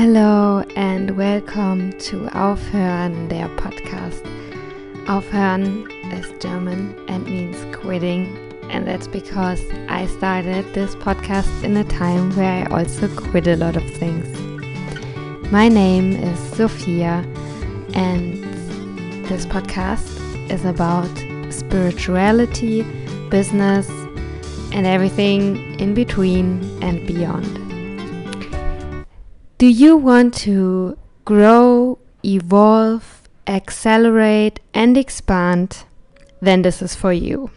[0.00, 4.22] Hello and welcome to Aufhören, der Podcast.
[5.08, 8.28] Aufhören is German and means quitting,
[8.70, 13.56] and that's because I started this podcast in a time where I also quit a
[13.56, 14.28] lot of things.
[15.50, 17.26] My name is Sophia,
[17.92, 18.34] and
[19.24, 20.06] this podcast
[20.48, 21.10] is about
[21.52, 22.86] spirituality,
[23.30, 23.90] business,
[24.70, 27.57] and everything in between and beyond.
[29.58, 35.82] Do you want to grow, evolve, accelerate, and expand?
[36.40, 37.50] Then this is for you.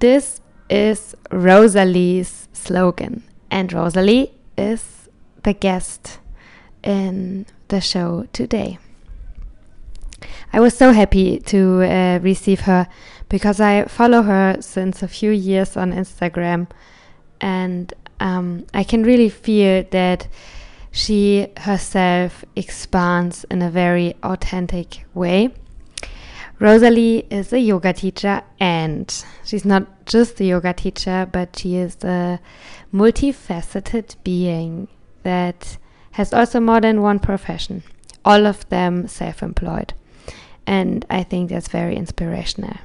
[0.00, 3.22] This is Rosalie's slogan,
[3.52, 5.08] and Rosalie is
[5.44, 6.18] the guest
[6.82, 8.80] in the show today.
[10.52, 12.88] I was so happy to uh, receive her
[13.28, 16.68] because I follow her since a few years on Instagram
[17.40, 20.28] and um, I can really feel that
[20.90, 25.52] she herself expands in a very authentic way.
[26.58, 32.02] Rosalie is a yoga teacher, and she's not just a yoga teacher, but she is
[32.02, 32.40] a
[32.94, 34.88] multifaceted being
[35.22, 35.76] that
[36.12, 37.82] has also more than one profession,
[38.24, 39.92] all of them self employed.
[40.66, 42.78] And I think that's very inspirational.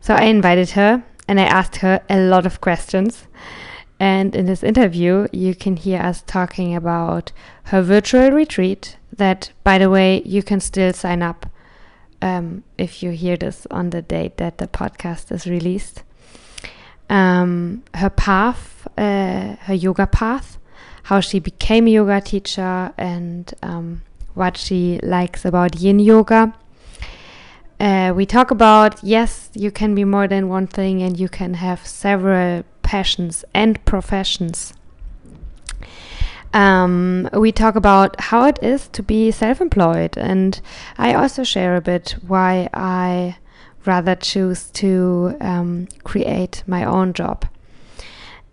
[0.00, 3.26] So I invited her and I asked her a lot of questions.
[4.02, 7.30] And in this interview, you can hear us talking about
[7.66, 8.96] her virtual retreat.
[9.16, 11.46] That, by the way, you can still sign up
[12.20, 16.02] um, if you hear this on the date that the podcast is released.
[17.08, 20.58] Um, her path, uh, her yoga path,
[21.04, 24.02] how she became a yoga teacher, and um,
[24.34, 26.52] what she likes about yin yoga.
[27.78, 31.54] Uh, we talk about yes, you can be more than one thing, and you can
[31.54, 34.74] have several passions and professions.
[36.54, 40.60] Um, we talk about how it is to be self employed, and
[40.98, 43.36] I also share a bit why I
[43.86, 47.46] rather choose to um, create my own job.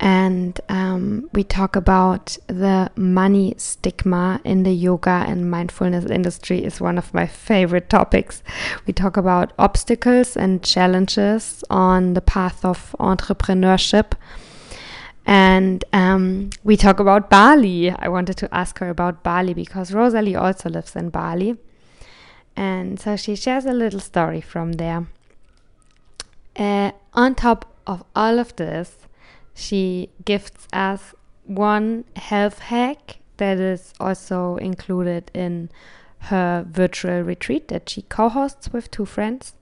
[0.01, 6.79] And um, we talk about the money stigma in the yoga and mindfulness industry is
[6.79, 8.41] one of my favorite topics.
[8.87, 14.13] We talk about obstacles and challenges on the path of entrepreneurship
[15.29, 17.91] and um, we talk about Bali.
[17.91, 21.55] I wanted to ask her about Bali because Rosalie also lives in Bali.
[22.55, 25.05] And so she shares a little story from there.
[26.55, 28.97] Uh, on top of all of this,
[29.59, 35.69] she gifts us one health hack that is also included in
[36.23, 39.53] her virtual retreat that she co hosts with two friends.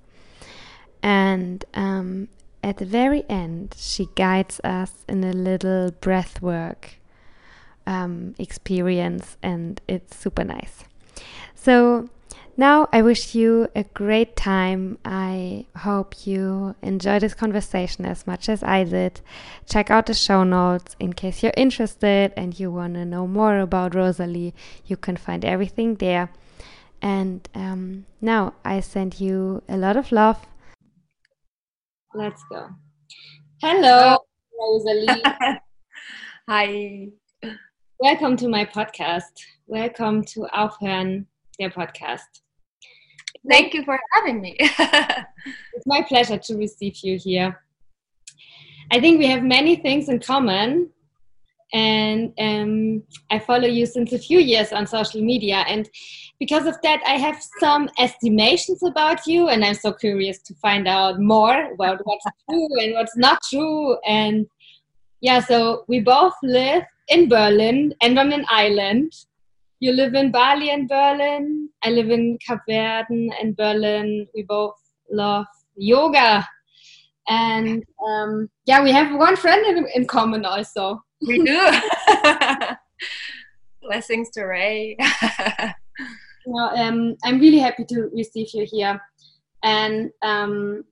[1.01, 2.29] And um,
[2.63, 6.97] at the very end, she guides us in a little breathwork
[7.87, 10.83] um, experience, and it's super nice.
[11.55, 12.09] So
[12.57, 14.97] now I wish you a great time.
[15.05, 19.21] I hope you enjoy this conversation as much as I did.
[19.65, 23.59] Check out the show notes in case you're interested and you want to know more
[23.59, 24.53] about Rosalie.
[24.85, 26.31] You can find everything there.
[27.01, 30.45] And um, now I send you a lot of love
[32.17, 32.69] Let's go.
[33.61, 34.17] Hello,
[34.57, 35.21] Rosalie.
[36.49, 37.09] Hi.
[37.99, 39.33] Welcome to my podcast.
[39.67, 41.27] Welcome to Aufhören,
[41.59, 42.41] der Podcast.
[43.49, 44.55] Thank you for having me.
[44.59, 47.61] it's my pleasure to receive you here.
[48.91, 50.89] I think we have many things in common
[51.73, 55.65] and um, I follow you since a few years on social media.
[55.67, 55.89] And
[56.39, 60.87] because of that, I have some estimations about you, and I'm so curious to find
[60.87, 63.97] out more about what's true and what's not true.
[64.05, 64.47] And
[65.21, 69.11] yeah, so we both live in Berlin and on an island.
[69.79, 71.69] You live in Bali and Berlin.
[71.83, 74.27] I live in Cape Verde and Berlin.
[74.33, 74.73] We both
[75.11, 75.45] love
[75.75, 76.47] yoga.
[77.27, 81.03] And um, yeah, we have one friend in, in common also.
[81.21, 81.71] We do.
[83.83, 84.97] Blessings to Ray.
[86.75, 88.99] um, I'm really happy to receive you here.
[89.63, 90.85] And um,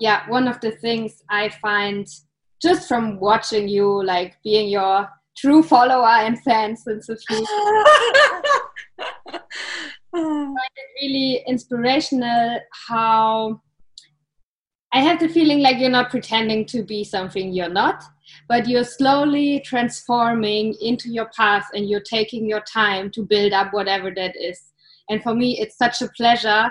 [0.00, 2.06] yeah, one of the things I find
[2.60, 5.08] just from watching you, like being your
[5.40, 7.46] true follower and fan since a few
[10.14, 13.60] I find it really inspirational how
[14.92, 18.02] I have the feeling like you're not pretending to be something you're not,
[18.48, 23.74] but you're slowly transforming into your path and you're taking your time to build up
[23.74, 24.72] whatever that is.
[25.10, 26.70] And for me, it's such a pleasure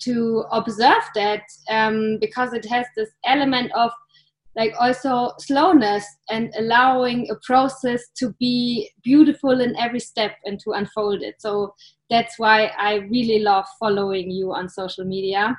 [0.00, 3.92] to observe that um, because it has this element of
[4.56, 10.72] like also slowness and allowing a process to be beautiful in every step and to
[10.72, 11.36] unfold it.
[11.38, 11.74] So
[12.10, 15.56] that's why i really love following you on social media.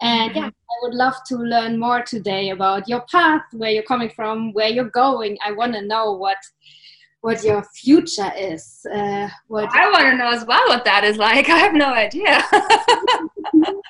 [0.00, 4.10] And yeah i would love to learn more today about your path where you're coming
[4.10, 5.38] from where you're going.
[5.44, 6.36] I want to know what
[7.20, 11.16] what your future is uh, what i want to know as well what that is
[11.16, 11.48] like.
[11.56, 12.42] I have no idea.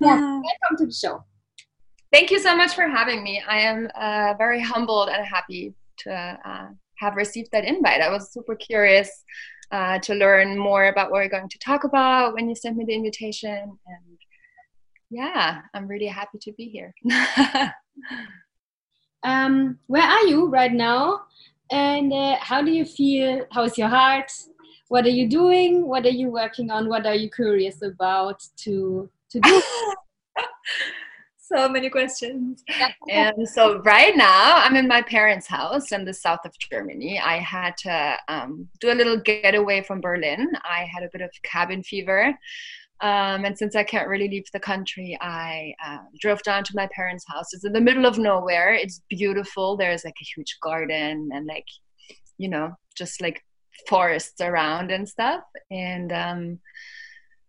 [0.00, 1.24] Yeah welcome to the show
[2.10, 3.42] Thank you so much for having me.
[3.46, 8.00] I am uh, very humbled and happy to uh, have received that invite.
[8.00, 9.24] I was super curious
[9.70, 12.86] uh, to learn more about what we're going to talk about when you sent me
[12.86, 13.78] the invitation.
[13.86, 14.18] And
[15.10, 16.94] yeah, I'm really happy to be here.
[19.22, 21.22] um, where are you right now?
[21.70, 23.44] And uh, how do you feel?
[23.52, 24.32] How is your heart?
[24.88, 25.86] What are you doing?
[25.86, 26.88] What are you working on?
[26.88, 29.62] What are you curious about to to do?
[31.48, 32.62] so many questions.
[33.08, 37.18] and so right now I'm in my parents' house in the south of Germany.
[37.18, 40.52] I had to um, do a little getaway from Berlin.
[40.64, 42.34] I had a bit of cabin fever.
[43.00, 46.88] Um, and since I can't really leave the country, I uh, drove down to my
[46.92, 47.54] parents' house.
[47.54, 48.74] It's in the middle of nowhere.
[48.74, 49.76] It's beautiful.
[49.76, 51.66] There's like a huge garden and like,
[52.38, 53.40] you know, just like
[53.88, 55.42] forests around and stuff.
[55.70, 56.58] And um,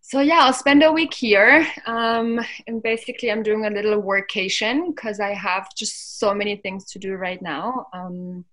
[0.09, 4.87] so yeah, I'll spend a week here, um, and basically I'm doing a little workation
[4.87, 7.85] because I have just so many things to do right now.
[7.93, 8.43] Um,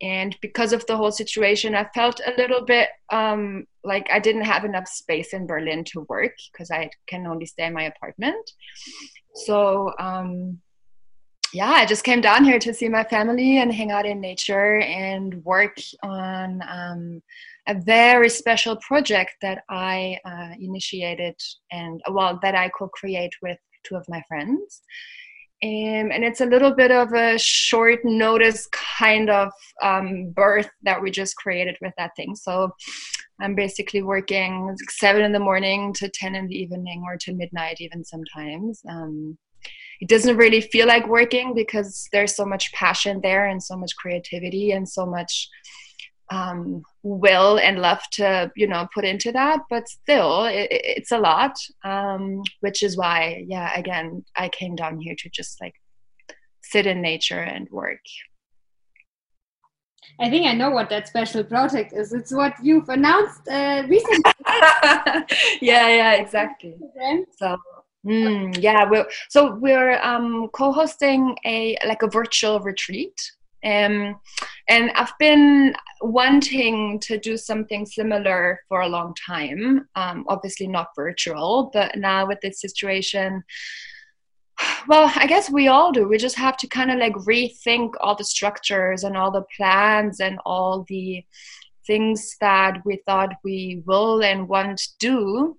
[0.00, 4.46] and because of the whole situation, I felt a little bit um, like I didn't
[4.46, 8.52] have enough space in Berlin to work because I can only stay in my apartment.
[9.44, 10.62] So um,
[11.52, 14.80] yeah, I just came down here to see my family and hang out in nature
[14.80, 17.22] and work on um,
[17.68, 21.34] a very special project that I uh, initiated
[21.72, 24.82] and well that I co-create with two of my friends.
[25.64, 29.50] Um, and it's a little bit of a short notice kind of
[29.82, 32.36] um, birth that we just created with that thing.
[32.36, 32.70] So
[33.40, 37.78] I'm basically working seven in the morning to 10 in the evening or to midnight,
[37.80, 38.82] even sometimes.
[38.88, 39.38] Um,
[40.00, 43.96] it doesn't really feel like working because there's so much passion there and so much
[43.96, 45.48] creativity and so much
[46.30, 51.18] um, will and love to you know put into that but still it, it's a
[51.18, 55.74] lot um, which is why yeah again i came down here to just like
[56.62, 58.00] sit in nature and work
[60.18, 62.12] I think I know what that special project is.
[62.12, 64.32] It's what you've announced uh, recently.
[65.60, 66.74] yeah, yeah, exactly.
[67.36, 67.56] So,
[68.06, 73.20] mm, yeah, we're so we're um, co-hosting a like a virtual retreat
[73.66, 74.20] um,
[74.68, 79.88] and I've been wanting to do something similar for a long time.
[79.96, 83.42] Um, obviously, not virtual, but now with this situation,
[84.86, 86.06] well, I guess we all do.
[86.06, 90.20] We just have to kind of like rethink all the structures and all the plans
[90.20, 91.24] and all the
[91.86, 95.58] things that we thought we will and want to do.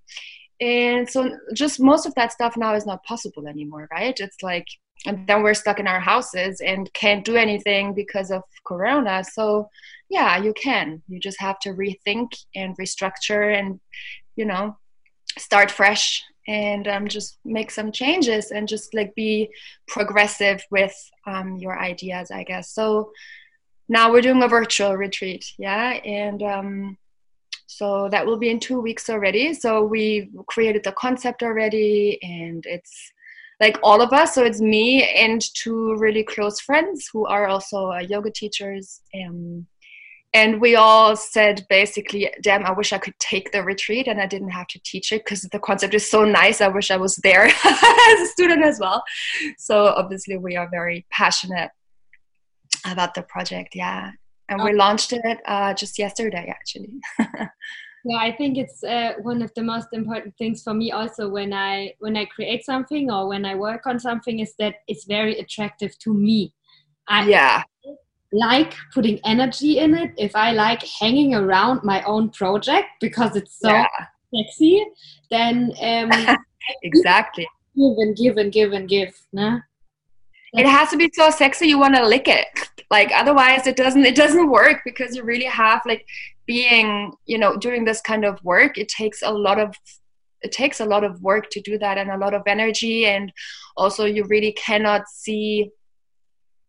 [0.61, 4.17] And so, just most of that stuff now is not possible anymore, right?
[4.17, 4.67] It's like
[5.07, 9.23] and then we're stuck in our houses and can't do anything because of corona.
[9.23, 9.69] So
[10.09, 11.01] yeah you can.
[11.07, 13.79] You just have to rethink and restructure and
[14.35, 14.77] you know
[15.37, 19.49] start fresh and um, just make some changes and just like be
[19.87, 20.95] progressive with
[21.25, 22.71] um, your ideas i guess.
[22.71, 23.11] So
[23.89, 25.99] now we're doing a virtual retreat yeah?
[26.03, 26.97] And um,
[27.67, 29.53] so that will be in two weeks already.
[29.53, 33.11] So we created the concept already and it's
[33.59, 34.35] like all of us.
[34.35, 39.01] So it's me and two really close friends who are also uh, yoga teachers.
[39.15, 39.67] Um,
[40.33, 44.27] and we all said basically, damn, I wish I could take the retreat and I
[44.27, 46.61] didn't have to teach it because the concept is so nice.
[46.61, 49.03] I wish I was there as a student as well.
[49.57, 51.71] So obviously, we are very passionate
[52.85, 53.73] about the project.
[53.73, 54.11] Yeah.
[54.49, 56.93] And we launched it uh, just yesterday, actually.
[58.07, 61.53] yeah i think it's uh, one of the most important things for me also when
[61.53, 65.37] i when i create something or when i work on something is that it's very
[65.39, 66.53] attractive to me.
[67.09, 67.63] I yeah.
[68.33, 70.11] like putting energy in it.
[70.17, 73.87] If i like hanging around my own project because it's so yeah.
[74.33, 74.85] sexy
[75.31, 76.37] then um
[76.83, 77.47] exactly.
[77.75, 79.59] give and give and give and give nah?
[80.53, 82.47] it has to be so sexy you want to lick it.
[82.89, 86.05] Like otherwise it doesn't it doesn't work because you really have like
[86.47, 89.75] being you know doing this kind of work it takes a lot of
[90.41, 93.05] it takes a lot of work to do that and a lot of energy.
[93.05, 93.31] And
[93.75, 95.69] also you really cannot see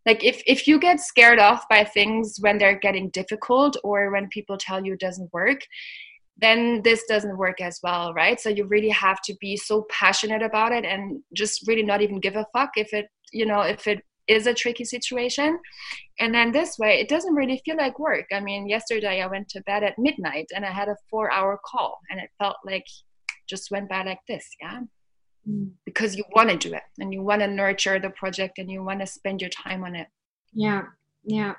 [0.07, 4.29] like if if you get scared off by things when they're getting difficult or when
[4.29, 5.61] people tell you it doesn't work
[6.41, 8.41] then this doesn't work as well right?
[8.41, 12.21] So you really have to be so passionate about it and just really not even
[12.21, 15.59] give a fuck if it you know if it is a tricky situation.
[16.21, 18.27] And then this way, it doesn't really feel like work.
[18.33, 21.59] I mean, yesterday I went to bed at midnight and I had a four hour
[21.65, 22.85] call and it felt like
[23.49, 24.47] just went by like this.
[24.61, 24.81] Yeah.
[25.49, 25.71] Mm.
[25.87, 28.85] Because you want to do it and you want to nurture the project and you
[28.85, 30.09] want to spend your time on it.
[30.53, 30.83] Yeah.
[31.25, 31.55] Yeah.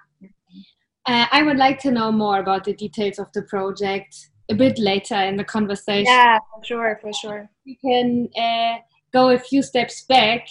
[1.05, 4.15] Uh, I would like to know more about the details of the project
[4.51, 6.05] a bit later in the conversation.
[6.05, 7.49] Yeah, for sure, for sure.
[7.65, 8.79] We can uh,
[9.13, 10.47] go a few steps back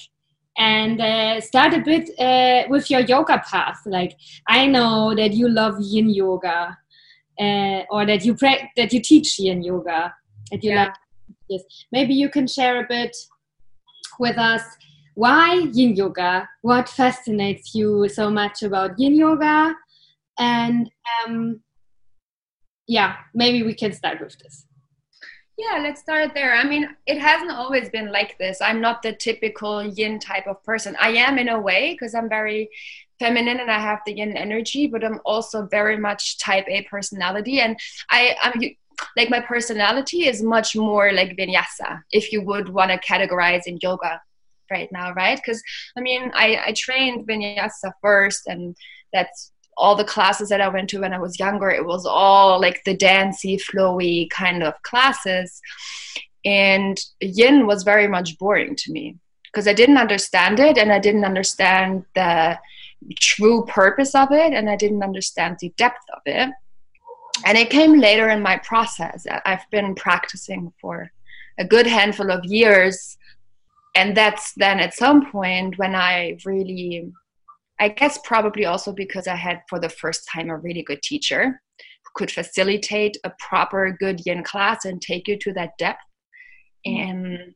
[0.59, 3.81] and uh, start a bit uh, with your yoga path.
[3.87, 4.17] Like
[4.49, 6.77] I know that you love Yin yoga,
[7.41, 10.15] uh, or that you that you teach Yin yoga.
[10.51, 10.85] That you yeah.
[10.85, 10.95] like
[11.49, 11.63] yes.
[11.93, 13.17] Maybe you can share a bit
[14.19, 14.63] with us
[15.15, 16.49] why Yin yoga.
[16.63, 19.75] What fascinates you so much about Yin yoga,
[20.39, 20.91] and
[21.27, 21.61] um,
[22.89, 24.68] yeah, maybe we can start with this.
[25.59, 26.55] Yeah, let's start there.
[26.55, 28.61] I mean, it hasn't always been like this.
[28.61, 30.97] I'm not the typical yin type of person.
[31.01, 32.71] I am in a way because I'm very
[33.19, 37.59] feminine and I have the yin energy, but I'm also very much type A personality.
[37.59, 37.77] And
[38.09, 38.63] I, I'm
[39.17, 43.81] like my personality is much more like vinyasa, if you would want to categorize in
[43.83, 44.21] yoga
[44.71, 45.41] right now, right?
[45.45, 45.61] Because
[45.97, 48.77] I mean, I, I trained vinyasa first, and
[49.13, 52.61] that's all the classes that I went to when I was younger, it was all
[52.61, 55.61] like the dancey, flowy kind of classes.
[56.45, 60.99] And yin was very much boring to me because I didn't understand it and I
[60.99, 62.59] didn't understand the
[63.21, 66.51] true purpose of it and I didn't understand the depth of it.
[67.47, 69.27] And it came later in my process.
[69.45, 71.11] I've been practicing for
[71.59, 73.17] a good handful of years.
[73.95, 77.13] And that's then at some point when I really
[77.81, 81.61] I guess probably also because I had for the first time a really good teacher
[81.79, 86.01] who could facilitate a proper good yin class and take you to that depth.
[86.87, 87.11] Mm-hmm.
[87.11, 87.55] And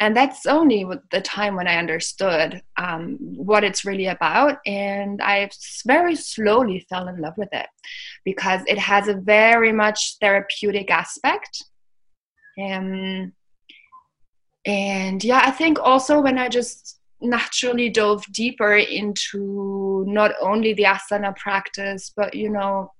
[0.00, 4.58] and that's only the time when I understood um, what it's really about.
[4.66, 5.48] And I
[5.86, 7.66] very slowly fell in love with it
[8.24, 11.64] because it has a very much therapeutic aspect.
[12.60, 13.32] Um,
[14.66, 20.84] and yeah, I think also when I just naturally dove deeper into not only the
[20.84, 22.92] asana practice, but you know,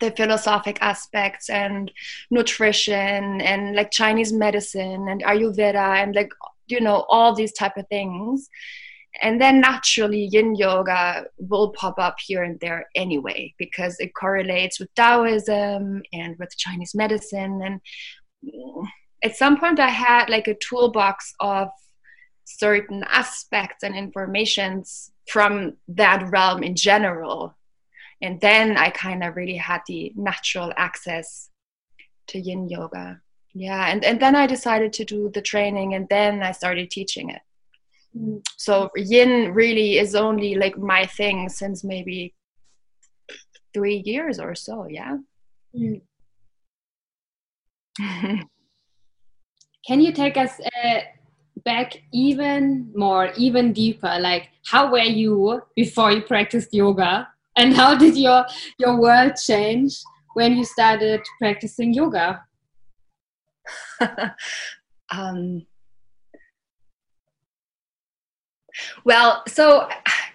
[0.00, 1.90] the philosophic aspects and
[2.30, 6.30] nutrition and like Chinese medicine and Ayurveda and like
[6.66, 8.48] you know all these type of things.
[9.22, 14.80] And then naturally yin yoga will pop up here and there anyway because it correlates
[14.80, 17.60] with taoism and with chinese medicine.
[17.62, 17.80] And
[19.22, 21.68] at some point i had like a toolbox of
[22.58, 27.54] certain aspects and informations from that realm in general
[28.22, 31.50] and then i kind of really had the natural access
[32.26, 33.20] to yin yoga
[33.54, 37.30] yeah and, and then i decided to do the training and then i started teaching
[37.30, 37.42] it
[38.16, 38.40] mm.
[38.56, 42.34] so yin really is only like my thing since maybe
[43.72, 45.16] three years or so yeah
[45.76, 46.00] mm.
[49.86, 51.00] can you take us uh,
[51.64, 54.18] back even more, even deeper.
[54.20, 58.44] Like, how were you before you practiced yoga, and how did your
[58.78, 60.00] your world change
[60.34, 62.44] when you started practicing yoga?
[65.10, 65.66] um,
[69.04, 69.88] well, so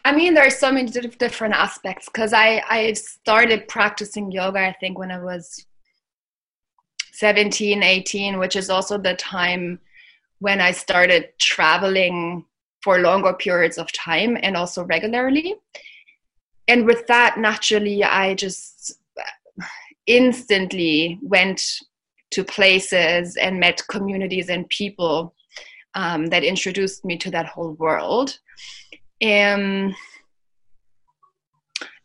[0.05, 4.59] I mean, there are so many different aspects because I I started practicing yoga.
[4.59, 5.65] I think when I was
[7.13, 9.79] 17, 18, which is also the time
[10.39, 12.45] when I started traveling
[12.81, 15.55] for longer periods of time and also regularly.
[16.67, 18.99] And with that, naturally, I just
[20.05, 21.61] instantly went
[22.31, 25.33] to places and met communities and people
[25.95, 28.37] um, that introduced me to that whole world.
[29.21, 29.95] Um,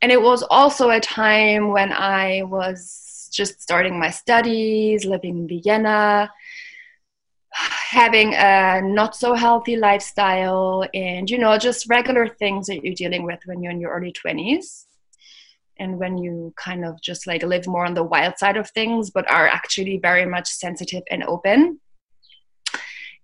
[0.03, 5.49] and it was also a time when I was just starting my studies, living in
[5.49, 6.31] Vienna,
[7.95, 13.25] having a not so healthy lifestyle and you know just regular things that you're dealing
[13.25, 14.85] with when you're in your early 20s
[15.79, 19.11] and when you kind of just like live more on the wild side of things
[19.11, 21.81] but are actually very much sensitive and open.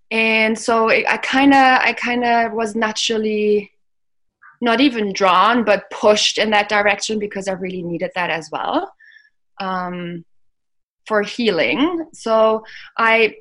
[0.09, 3.71] And so i kind of i kind of was naturally
[4.61, 8.91] not even drawn but pushed in that direction because i really needed that as well
[9.59, 10.25] um,
[11.07, 12.07] for healing.
[12.13, 12.63] So
[12.97, 13.35] i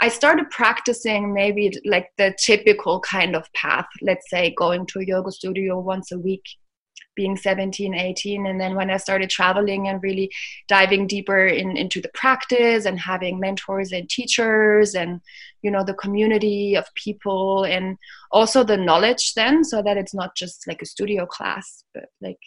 [0.00, 5.04] I started practicing maybe like the typical kind of path, let's say going to a
[5.04, 6.44] yoga studio once a week
[7.16, 10.30] being 17 18 and then when i started traveling and really
[10.68, 15.20] diving deeper in, into the practice and having mentors and teachers and
[15.60, 17.98] you know the community of people and
[18.30, 22.38] also the knowledge then so that it's not just like a studio class but like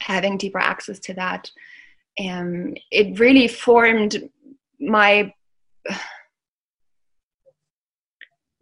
[0.00, 1.50] having deeper access to that.
[2.18, 4.30] And it really formed
[4.80, 5.32] my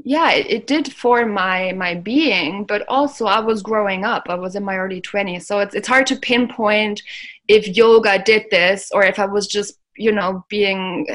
[0.05, 4.25] yeah it, it, did form my my being but also i was growing up.
[4.29, 7.03] I was in my early 20s so it's, it's hard to pinpoint
[7.49, 11.07] if yoga did this or if i was just you know being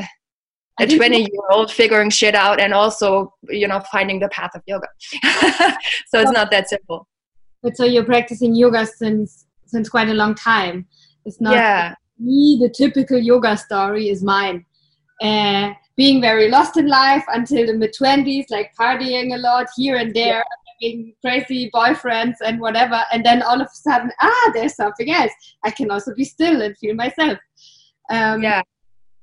[0.79, 4.61] a 20 year old figuring shit out and also you know finding the path of
[4.65, 4.87] yoga.
[6.07, 7.07] So it's not that simple.
[7.61, 10.87] But so you're practicing yoga since since quite a long time.
[11.25, 11.95] It's not yeah.
[12.17, 14.65] Me the typical yoga story is mine.
[15.21, 19.97] Uh, being very lost in life until the mid 20s, like partying a lot here
[19.97, 20.43] and there, yeah.
[20.81, 23.01] having crazy boyfriends and whatever.
[23.11, 25.33] And then all of a sudden, ah, there's something else.
[25.65, 27.37] I can also be still and feel myself.
[28.09, 28.61] Um, yeah.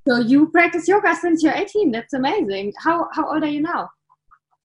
[0.06, 1.92] So you practice yoga since you're 18.
[1.92, 2.74] That's amazing.
[2.84, 3.88] How how old are you now?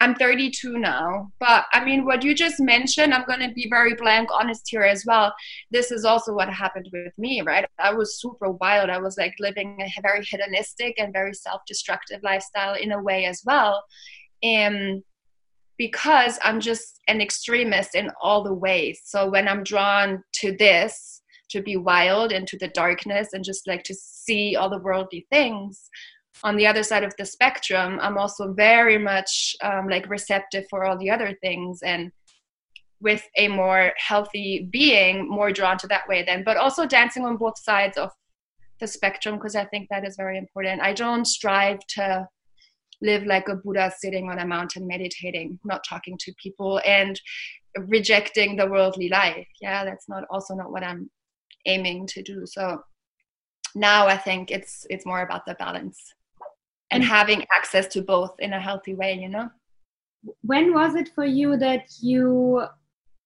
[0.02, 1.32] I'm 32 now.
[1.40, 4.82] But I mean, what you just mentioned, I'm going to be very blank honest here
[4.82, 5.32] as well.
[5.70, 7.68] This is also what happened with me, right?
[7.78, 8.90] I was super wild.
[8.90, 13.26] I was like living a very hedonistic and very self destructive lifestyle in a way
[13.26, 13.84] as well.
[14.42, 15.04] And
[15.78, 19.02] because I'm just an extremist in all the ways.
[19.06, 23.68] So when I'm drawn to this, to be wild and to the darkness and just
[23.68, 25.90] like to see all the worldly things,
[26.44, 30.84] on the other side of the spectrum i'm also very much um, like receptive for
[30.86, 32.12] all the other things and
[33.02, 37.38] with a more healthy being more drawn to that way then but also dancing on
[37.38, 38.12] both sides of
[38.82, 40.82] the spectrum because i think that is very important.
[40.82, 42.28] I don't strive to
[43.02, 47.20] live like a buddha sitting on a mountain meditating not talking to people and
[47.88, 49.48] rejecting the worldly life.
[49.62, 51.10] Yeah that's not also not what i'm
[51.66, 52.44] aiming to do.
[52.46, 52.82] So
[53.76, 55.98] now i think it's it's more about the balance
[56.92, 59.50] and having access to both in a healthy way you know?
[60.44, 62.64] When was it for you that you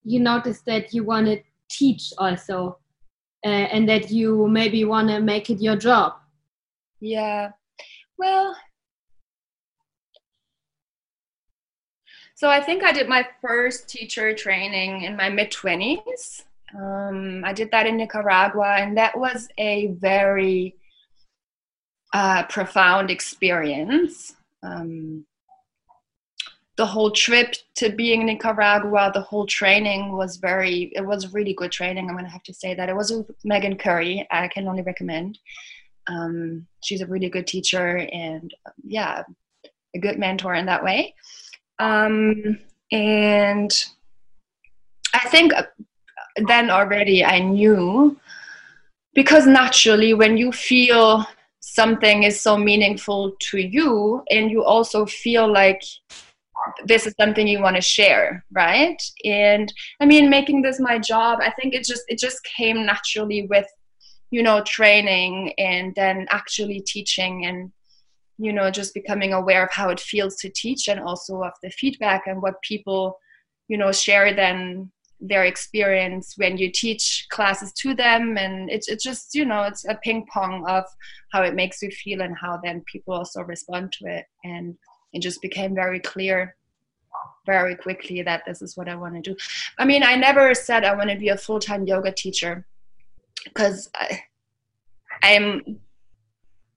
[0.04, 2.78] you noticed that you want to teach also
[3.44, 6.14] uh, and that you maybe want to make it your job?
[7.00, 7.50] Yeah.
[8.16, 8.56] Well
[12.36, 16.44] so i think i did my first teacher training in my mid 20s
[16.78, 20.76] um, i did that in nicaragua and that was a very
[22.16, 24.36] uh, profound experience.
[24.62, 25.26] Um,
[26.78, 31.52] the whole trip to being in Nicaragua, the whole training was very, it was really
[31.52, 32.08] good training.
[32.08, 32.88] I'm going to have to say that.
[32.88, 34.26] It was with Megan Curry.
[34.30, 35.38] I can only recommend.
[36.06, 39.22] Um, she's a really good teacher and, yeah,
[39.94, 41.14] a good mentor in that way.
[41.78, 42.58] Um,
[42.92, 43.72] and
[45.12, 45.52] I think
[46.46, 48.18] then already I knew
[49.12, 51.26] because naturally when you feel
[51.68, 55.82] something is so meaningful to you and you also feel like
[56.84, 59.02] this is something you want to share right?
[59.24, 63.46] And i mean making this my job i think it just it just came naturally
[63.50, 63.66] with
[64.30, 67.72] you know training and then actually teaching and
[68.38, 71.70] you know just becoming aware of how it feels to teach and also of the
[71.70, 73.18] feedback and what people
[73.66, 78.36] you know share then their experience when you teach classes to them.
[78.36, 80.84] And it's, just you know it's a ping pong of
[81.32, 84.26] how it makes you feel and how then people also respond to it.
[84.44, 84.76] And
[85.12, 86.56] it just became very clear
[87.46, 89.36] very quickly that this is what i want to do.
[89.78, 92.66] I mean i never said i want to be a full-time yoga teacher
[93.44, 93.90] because
[95.22, 95.80] i'm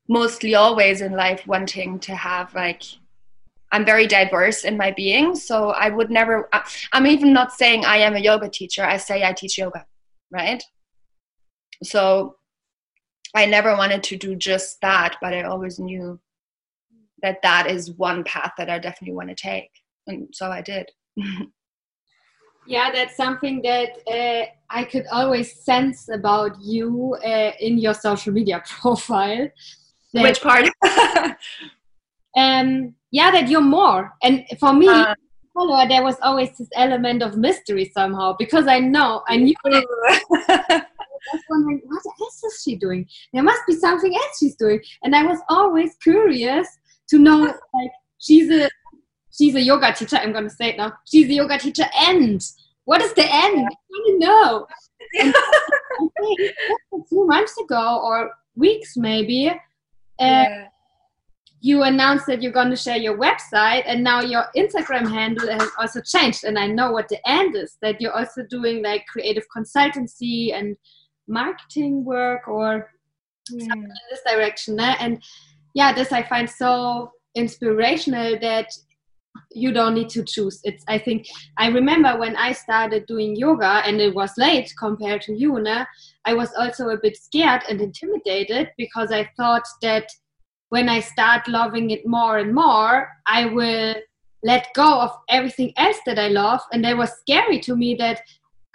[0.07, 2.83] mostly always in life wanting to have like
[3.71, 5.35] I'm very diverse in my being.
[5.35, 6.49] So I would never,
[6.91, 8.83] I'm even not saying I am a yoga teacher.
[8.83, 9.85] I say I teach yoga,
[10.31, 10.63] right?
[11.83, 12.37] So
[13.35, 16.19] I never wanted to do just that, but I always knew
[17.21, 19.69] that that is one path that I definitely want to take.
[20.07, 20.89] And so I did.
[22.67, 28.33] yeah, that's something that uh, I could always sense about you uh, in your social
[28.33, 29.49] media profile.
[30.11, 30.69] Which part?
[32.37, 34.13] Um, yeah that you're more.
[34.23, 35.15] And for me uh,
[35.53, 41.33] follower there was always this element of mystery somehow because i know i knew I
[41.33, 43.05] was wondering what else is she doing?
[43.33, 44.79] There must be something else she's doing.
[45.03, 46.67] And i was always curious
[47.09, 47.41] to know
[47.73, 48.69] like she's a
[49.31, 52.41] she's a yoga teacher i'm gonna say it now she's a yoga teacher and
[52.85, 53.67] what is the end?
[53.67, 54.67] I don't know.
[55.19, 56.39] And I think
[56.93, 59.55] a few months ago or weeks maybe uh,
[60.19, 60.67] yeah
[61.61, 65.69] you announced that you're going to share your website and now your instagram handle has
[65.77, 69.45] also changed and i know what the end is that you're also doing like creative
[69.55, 70.75] consultancy and
[71.27, 72.89] marketing work or
[73.47, 74.95] something in this direction eh?
[74.99, 75.21] and
[75.73, 78.67] yeah this i find so inspirational that
[79.51, 81.25] you don't need to choose it's i think
[81.57, 85.85] i remember when i started doing yoga and it was late compared to you né?
[86.25, 90.09] i was also a bit scared and intimidated because i thought that
[90.69, 93.95] when I start loving it more and more, I will
[94.43, 96.61] let go of everything else that I love.
[96.71, 98.21] And that was scary to me that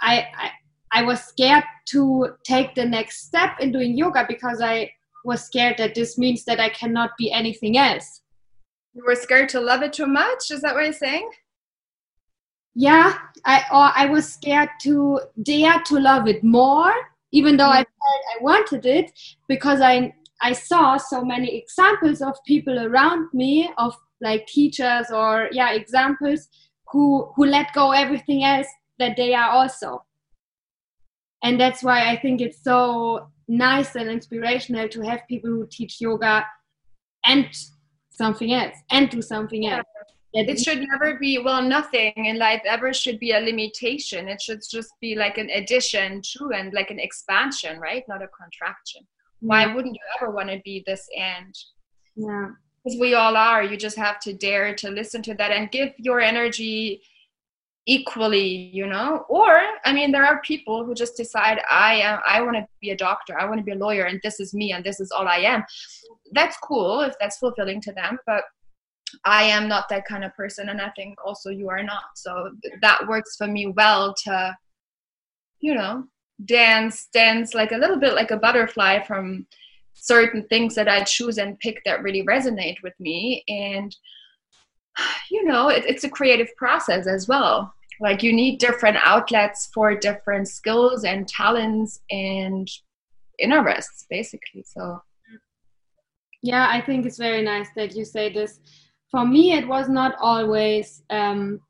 [0.01, 0.51] I, I,
[0.93, 4.91] I was scared to take the next step in doing yoga because I
[5.25, 8.21] was scared that this means that I cannot be anything else.
[8.93, 10.51] You were scared to love it too much?
[10.51, 11.29] Is that what you're saying?
[12.75, 16.93] Yeah, I or I was scared to dare to love it more,
[17.33, 17.73] even though mm-hmm.
[17.73, 19.13] I felt I wanted it,
[19.49, 20.13] because I
[20.45, 26.49] I saw so many examples of people around me, of like teachers or yeah, examples
[26.93, 28.67] who who let go everything else
[28.99, 30.05] that they are also.
[31.43, 35.99] And that's why I think it's so nice and inspirational to have people who teach
[35.99, 36.45] yoga
[37.25, 37.49] and
[38.11, 39.87] something else and do something else.
[40.35, 44.29] It should never be well nothing in life ever should be a limitation.
[44.29, 48.05] It should just be like an addition to and like an expansion, right?
[48.09, 49.07] Not a contraction
[49.41, 51.55] why wouldn't you ever want to be this end
[52.17, 52.51] yeah.
[52.83, 55.93] Because we all are you just have to dare to listen to that and give
[55.99, 57.03] your energy
[57.87, 59.25] equally you know?
[59.29, 62.91] Or i mean there are people who just decide i am i want to be
[62.91, 65.11] a doctor i want to be a lawyer and this is me and this is
[65.11, 65.65] all i am.
[66.33, 68.45] That's cool if that's fulfilling to them but
[69.25, 72.05] i am not that kind of person and i think also you are not.
[72.17, 72.51] So
[72.83, 74.57] that works for me well to
[75.61, 76.05] you know
[76.45, 79.47] dance dance like a little bit like a butterfly from
[79.95, 83.45] certain things that I choose and pick that really resonate with me.
[83.49, 83.95] And,
[85.31, 87.73] you know, it, it's a creative process as well.
[88.01, 92.69] Like you need different outlets for different skills and talents and
[93.39, 94.65] interests, basically.
[94.67, 95.01] So,
[96.43, 98.61] yeah, I think it's very nice that you say this.
[99.11, 101.61] For me, it was not always um,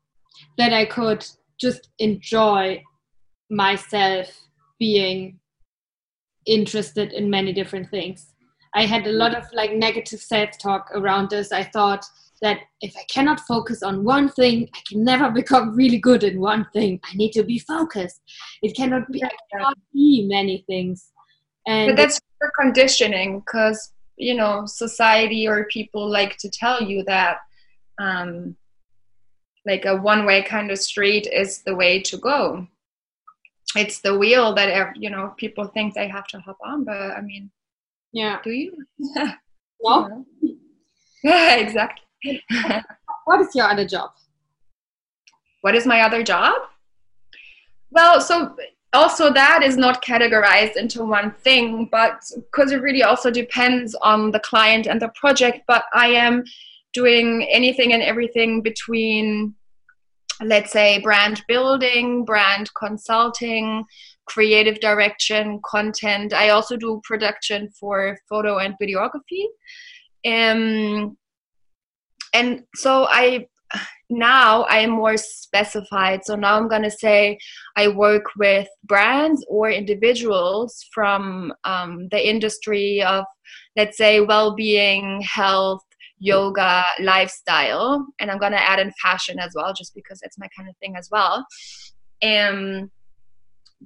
[0.57, 1.25] that I could
[1.59, 2.83] just enjoy
[3.49, 4.27] myself
[4.79, 5.39] being
[6.45, 8.33] interested in many different things.
[8.75, 11.51] I had a lot of like negative self-talk around this.
[11.51, 12.05] I thought
[12.41, 16.39] that if I cannot focus on one thing, I can never become really good in
[16.39, 16.99] one thing.
[17.03, 18.21] I need to be focused.
[18.61, 21.11] It cannot be, I cannot be many things.
[21.67, 27.03] And but that's for conditioning because you know society or people like to tell you
[27.05, 27.37] that
[27.99, 28.55] um,
[29.65, 32.67] like a one-way kind of street is the way to go
[33.75, 37.21] it's the wheel that you know people think they have to hop on but i
[37.21, 37.49] mean
[38.15, 38.39] yeah.
[38.43, 38.71] do you?
[39.83, 40.25] No
[41.23, 42.05] yeah exactly.
[43.25, 44.11] What is your other job?
[45.61, 46.53] What is my other job?
[47.91, 48.55] Well so
[48.93, 54.31] also that is not categorized into one thing but because it really also depends on
[54.31, 56.43] the client and the project but i am
[56.93, 59.53] doing anything and everything between
[60.43, 63.85] let's say brand building, brand consulting,
[64.25, 66.33] creative direction, content.
[66.33, 69.45] I also do production for photo and videography.
[70.25, 71.17] Um,
[72.33, 73.47] and so I
[74.09, 76.25] now I am more specified.
[76.25, 77.37] So now I'm gonna say
[77.75, 83.25] I work with brands or individuals from um, the industry of,
[83.75, 85.83] let's say, well-being, health,
[86.19, 90.69] yoga lifestyle and i'm to add in fashion as well just because it's my kind
[90.69, 91.45] of thing as well.
[92.23, 92.91] Um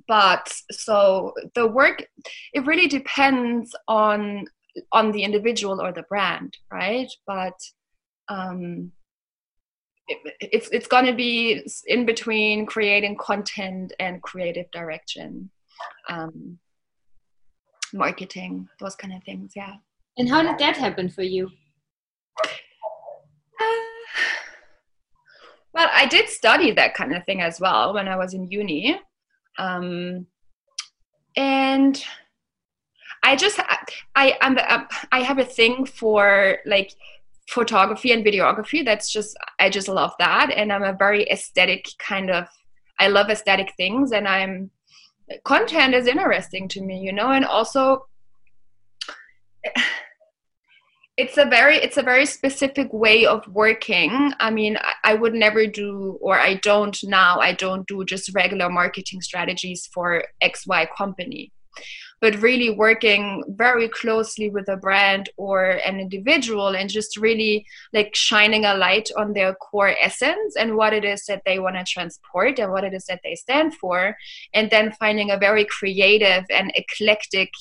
[0.07, 2.05] but so the work
[2.53, 4.45] it really depends on
[4.91, 7.11] on the individual or the brand right?
[7.25, 7.59] But
[8.27, 8.91] um
[10.07, 15.49] it, it's it's going to be in between creating content and creative direction
[16.09, 16.59] um
[17.93, 19.75] marketing those kind of things yeah.
[20.17, 21.49] And how did that happen for you
[25.73, 28.99] well, I did study that kind of thing as well when I was in uni.
[29.57, 30.27] Um,
[31.35, 32.03] and
[33.23, 33.59] I just
[34.15, 34.57] I I'm
[35.11, 36.93] I have a thing for like
[37.49, 38.85] photography and videography.
[38.85, 42.45] That's just I just love that, and I'm a very aesthetic kind of.
[42.99, 44.71] I love aesthetic things, and I'm
[45.43, 48.05] content is interesting to me, you know, and also
[51.19, 54.31] it's a very it's a very specific way of working.
[54.39, 58.33] I mean I, I, would never do or i don't now i don't do just
[58.33, 61.51] regular marketing strategies for xy company.
[62.21, 68.13] But really working very closely with a brand or an individual and just really like
[68.13, 71.85] shining a light on their core essence and what it is that they want to
[71.85, 74.15] transport and what it is that they stand for
[74.53, 77.51] and then finding a very creative and eclectic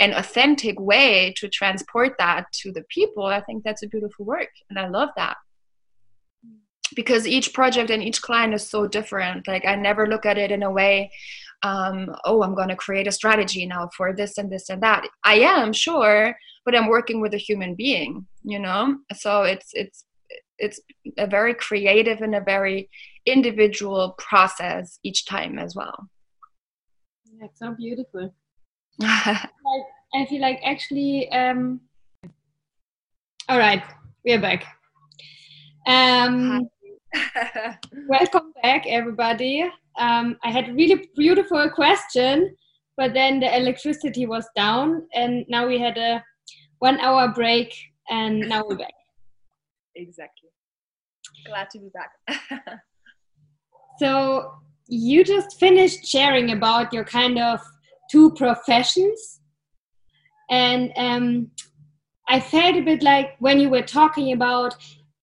[0.00, 4.50] and authentic way to transport that to the people i think that's a beautiful work
[4.68, 5.36] and i love that.
[6.96, 9.46] Because each project and each client is so different.
[9.46, 11.12] Like i never look at it in a way
[11.62, 15.06] um, oh i'm going to create a strategy now for this and this and that.
[15.24, 16.34] I am sure
[16.64, 18.98] but i'm working with a human being you know?
[19.14, 20.04] So it's it's
[20.58, 20.80] it's
[21.18, 22.90] a very creative and a very
[23.26, 26.08] individual process each time as well.
[27.32, 28.34] Yeah, it's so beautiful
[29.64, 31.80] like, i feel like actually um
[33.48, 33.82] all right
[34.24, 34.64] we're back
[35.86, 36.68] um
[38.08, 42.56] welcome back everybody um, I had a really beautiful question,
[42.96, 46.24] but then the electricity was down, and now we had a
[46.78, 47.74] one hour break,
[48.08, 48.92] and now we're back.
[49.96, 50.48] Exactly.
[51.46, 52.80] Glad to be back.
[53.98, 54.52] so
[54.86, 57.60] you just finished sharing about your kind of
[58.10, 59.40] two professions,
[60.50, 61.50] and um,
[62.28, 64.74] I felt a bit like when you were talking about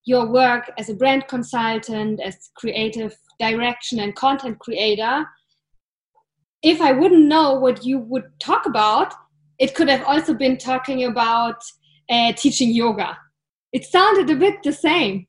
[0.06, 5.26] your work as a brand consultant, as creative direction and content creator,
[6.64, 9.14] if I wouldn't know what you would talk about,
[9.60, 11.62] it could have also been talking about
[12.10, 13.18] uh, teaching yoga.
[13.74, 15.28] It sounded a bit the same.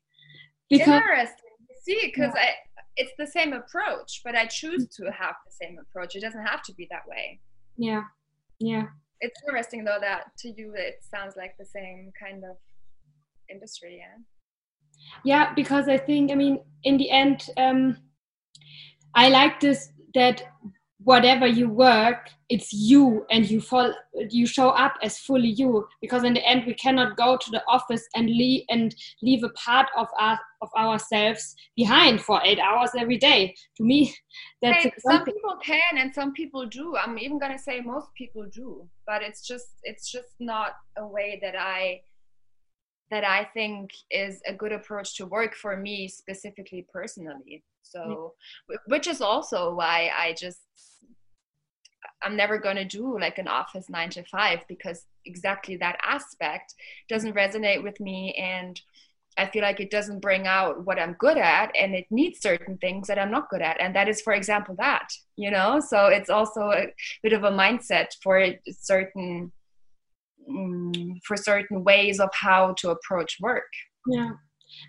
[0.69, 1.35] Because, Interesting.
[1.83, 2.41] See, because yeah.
[2.41, 2.53] I
[2.99, 6.15] it's the same approach, but I choose to have the same approach.
[6.15, 7.39] It doesn't have to be that way.
[7.79, 8.03] Yeah,
[8.59, 8.83] yeah.
[9.21, 12.57] It's interesting though that to you it sounds like the same kind of
[13.49, 13.97] industry.
[13.99, 14.19] Yeah
[15.23, 17.97] yeah because i think i mean in the end um
[19.15, 20.41] i like this that
[21.03, 23.93] whatever you work it's you and you fall
[24.29, 25.87] you show up as fully you.
[26.01, 29.49] Because in the end we cannot go to the office and leave and leave a
[29.49, 33.55] part of us of ourselves behind for eight hours every day.
[33.77, 34.13] To me
[34.61, 36.95] that's hey, some people can and some people do.
[36.97, 41.07] I'm even going to say most people do but it's just it's just not a
[41.07, 42.01] way that i
[43.11, 47.63] that I think is a good approach to work for me specifically personally.
[47.91, 48.33] So,
[48.87, 50.59] which is also why I just
[52.21, 56.73] I'm never going to do like an office 9 to 5 because exactly that aspect
[57.07, 58.79] doesn't resonate with me and
[59.37, 62.77] I feel like it doesn't bring out what I'm good at and it needs certain
[62.77, 66.07] things that I'm not good at and that is for example that you know so
[66.07, 66.87] it's also a
[67.23, 69.53] bit of a mindset for certain
[70.49, 73.71] um, for certain ways of how to approach work.
[74.07, 74.31] Yeah.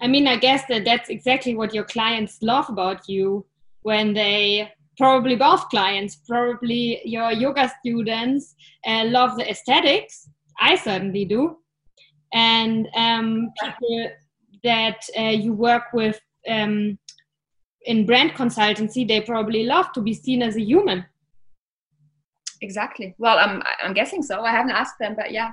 [0.00, 3.46] I mean, I guess that that's exactly what your clients love about you
[3.83, 8.55] when they probably both clients, probably your yoga students
[8.87, 10.29] uh, love the aesthetics.
[10.61, 11.57] I certainly do.
[12.33, 14.11] And um, people
[14.62, 16.98] that uh, you work with um,
[17.87, 21.07] in brand consultancy, they probably love to be seen as a human
[22.61, 23.14] exactly.
[23.18, 24.42] Well, I'm I'm guessing so.
[24.42, 25.53] I haven't asked them, but yeah.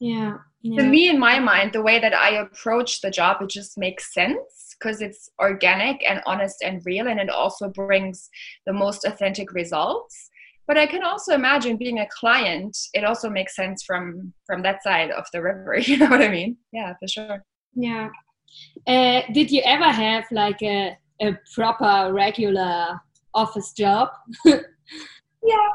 [0.00, 0.38] Yeah.
[0.64, 0.82] Yeah.
[0.82, 4.14] To me, in my mind, the way that I approach the job, it just makes
[4.14, 8.30] sense because it's organic and honest and real, and it also brings
[8.64, 10.30] the most authentic results.
[10.66, 12.74] But I can also imagine being a client.
[12.94, 15.76] It also makes sense from from that side of the river.
[15.86, 16.56] You know what I mean?
[16.72, 17.44] Yeah, for sure.
[17.74, 18.08] Yeah.
[18.86, 22.98] Uh, did you ever have like a a proper regular
[23.34, 24.08] office job?
[24.46, 25.68] yeah,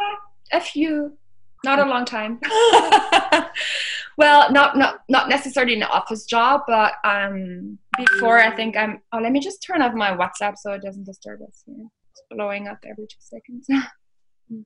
[0.52, 1.15] a few,
[1.63, 2.39] not a long time.
[4.17, 9.02] well, not not not necessarily an office job, but um, before I think I'm.
[9.12, 11.63] Oh, let me just turn off my WhatsApp so it doesn't disturb us.
[11.65, 11.86] Here.
[12.12, 13.67] It's blowing up every two seconds.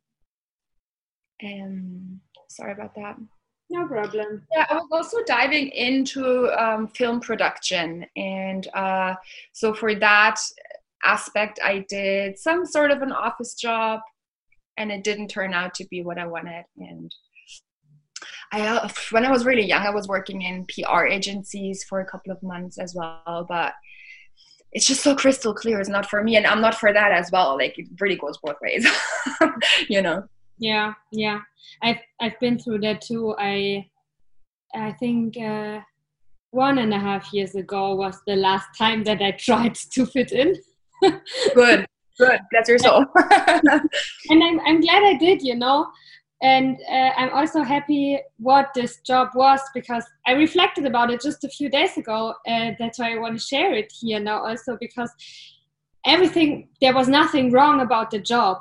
[1.44, 3.18] um, sorry about that.
[3.70, 4.46] No problem.
[4.56, 9.16] Yeah, I was also diving into um, film production, and uh,
[9.52, 10.40] so for that
[11.04, 14.02] aspect, I did some sort of an office job
[14.78, 16.66] and it didn't turn out to be what I wanted.
[16.78, 17.14] And
[18.52, 22.06] I, uh, when I was really young, I was working in PR agencies for a
[22.06, 23.74] couple of months as well, but
[24.72, 25.80] it's just so crystal clear.
[25.80, 27.58] It's not for me, and I'm not for that as well.
[27.58, 28.88] Like it really goes both ways,
[29.90, 30.24] you know.
[30.58, 31.40] Yeah, yeah.
[31.82, 33.36] I've I've been through that too.
[33.38, 33.88] I
[34.74, 35.82] I think uh,
[36.52, 40.32] one and a half years ago was the last time that I tried to fit
[40.32, 40.56] in.
[41.54, 41.86] Good.
[42.18, 43.06] Good, bless your soul.
[43.16, 45.88] and I'm, I'm glad I did, you know.
[46.42, 51.44] And uh, I'm also happy what this job was because I reflected about it just
[51.46, 52.34] a few days ago.
[52.46, 55.10] Uh, that's why I want to share it here now, also because
[56.06, 58.58] everything, there was nothing wrong about the job.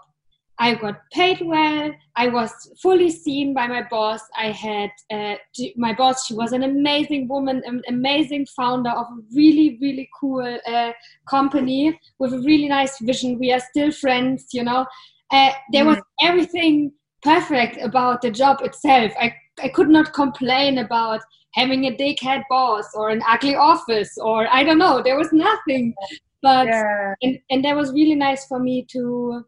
[0.63, 1.91] I got paid well.
[2.15, 4.21] I was fully seen by my boss.
[4.37, 5.35] I had uh,
[5.77, 6.25] my boss.
[6.25, 10.93] She was an amazing woman, an amazing founder of a really, really cool uh,
[11.29, 13.41] company with a really nice vision.
[13.41, 14.87] We are still friends, you know.
[15.33, 16.27] Uh, there was mm-hmm.
[16.29, 16.93] everything
[17.25, 19.11] perfect about the job itself.
[19.19, 21.23] I, I could not complain about
[21.55, 25.03] having a dickhead boss or an ugly office or I don't know.
[25.03, 25.93] There was nothing.
[26.41, 27.15] But yeah.
[27.23, 29.45] and, and that was really nice for me to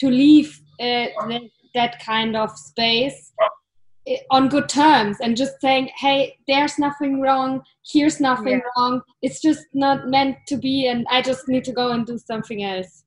[0.00, 1.06] to leave uh,
[1.74, 3.32] that, kind of space
[4.06, 8.70] eh, on good terms and just saying hey there's nothing wrong here's nothing yeah.
[8.76, 9.00] wrong.
[9.22, 12.62] It's just not meant to be and i just need to go and do something
[12.62, 13.04] else.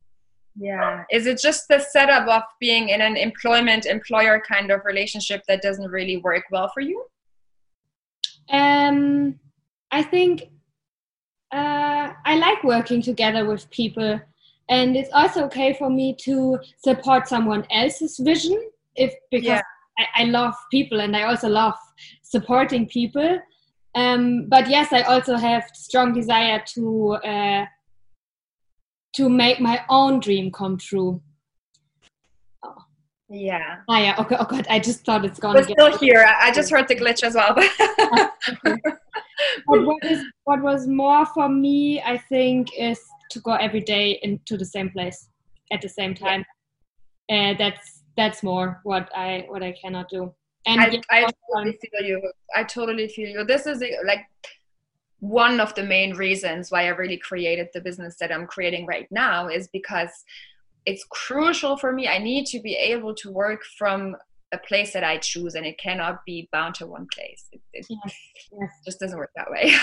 [0.56, 1.04] Yeah.
[1.12, 5.62] Is it just the setup of being in an employment employer kind of relationship that
[5.62, 7.06] doesn't really work well for you?
[8.50, 9.40] Um
[9.92, 10.44] i think
[11.52, 14.20] uh, i like working together with people
[14.70, 19.62] and it's also okay for me to support someone else's vision if because yeah.
[19.98, 21.76] I, I, love people and i also love
[22.22, 23.40] supporting people.
[23.96, 27.66] Um, but yes i also have strong desire to uh,
[29.16, 31.20] to make my own dream come true.
[32.64, 32.76] Oh.
[33.28, 33.78] yeah.
[33.88, 34.16] Oh yeah.
[34.20, 34.36] Okay.
[34.40, 34.68] Oh god.
[34.70, 36.24] I just thought it's gone we're still here.
[36.40, 37.56] I just heard the glitch as well.
[39.68, 44.20] But what is what was more for me i think is to go every day
[44.24, 45.30] into the same place
[45.72, 46.44] at the same time.
[47.30, 50.34] And uh, that's that's more what I what I cannot do.
[50.66, 52.32] And I, I totally feel you.
[52.56, 53.44] I totally feel you.
[53.46, 54.26] This is like
[55.20, 59.08] one of the main reasons why I really created the business that I'm creating right
[59.12, 60.10] now is because
[60.86, 62.08] it's crucial for me.
[62.08, 64.16] I need to be able to work from
[64.52, 67.46] a place that I choose, and it cannot be bound to one place.
[67.52, 68.72] It, it yes.
[68.86, 69.74] just doesn't work that way.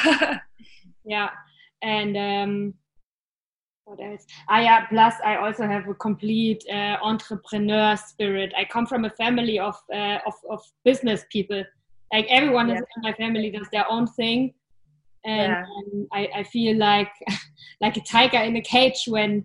[1.04, 1.30] yeah,
[1.82, 2.74] and um,
[3.86, 4.26] what else?
[4.48, 4.86] Ah, yeah.
[4.86, 8.52] Plus, I also have a complete uh, entrepreneur spirit.
[8.58, 11.62] I come from a family of uh, of, of business people.
[12.12, 12.78] Like everyone yeah.
[12.78, 14.54] in my family does their own thing,
[15.24, 15.62] and yeah.
[15.62, 17.12] um, I, I feel like
[17.80, 19.44] like a tiger in a cage when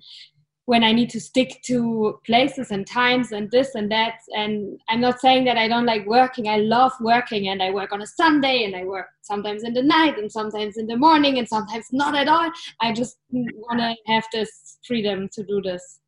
[0.66, 4.20] when I need to stick to places and times and this and that.
[4.36, 6.48] And I'm not saying that I don't like working.
[6.48, 9.84] I love working and I work on a Sunday and I work sometimes in the
[9.84, 12.52] night and sometimes in the morning and sometimes not at all.
[12.80, 16.00] I just want to have this freedom to do this.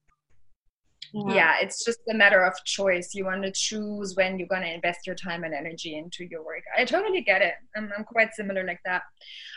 [1.14, 1.34] Yeah.
[1.34, 1.56] yeah.
[1.62, 3.14] it's just a matter of choice.
[3.14, 6.44] You want to choose when you're going to invest your time and energy into your
[6.44, 6.64] work.
[6.78, 7.54] I totally get it.
[7.76, 9.02] I'm, I'm quite similar like that.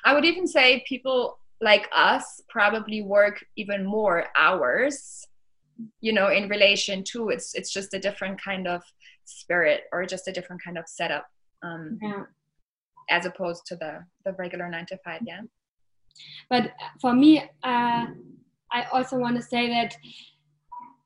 [0.05, 5.27] I would even say people like us probably work even more hours
[6.01, 8.83] you know in relation to it's it's just a different kind of
[9.25, 11.27] spirit or just a different kind of setup
[11.63, 12.23] um yeah.
[13.11, 15.41] as opposed to the the regular nine to five yeah
[16.51, 18.07] but for me uh
[18.73, 19.97] i also want to say that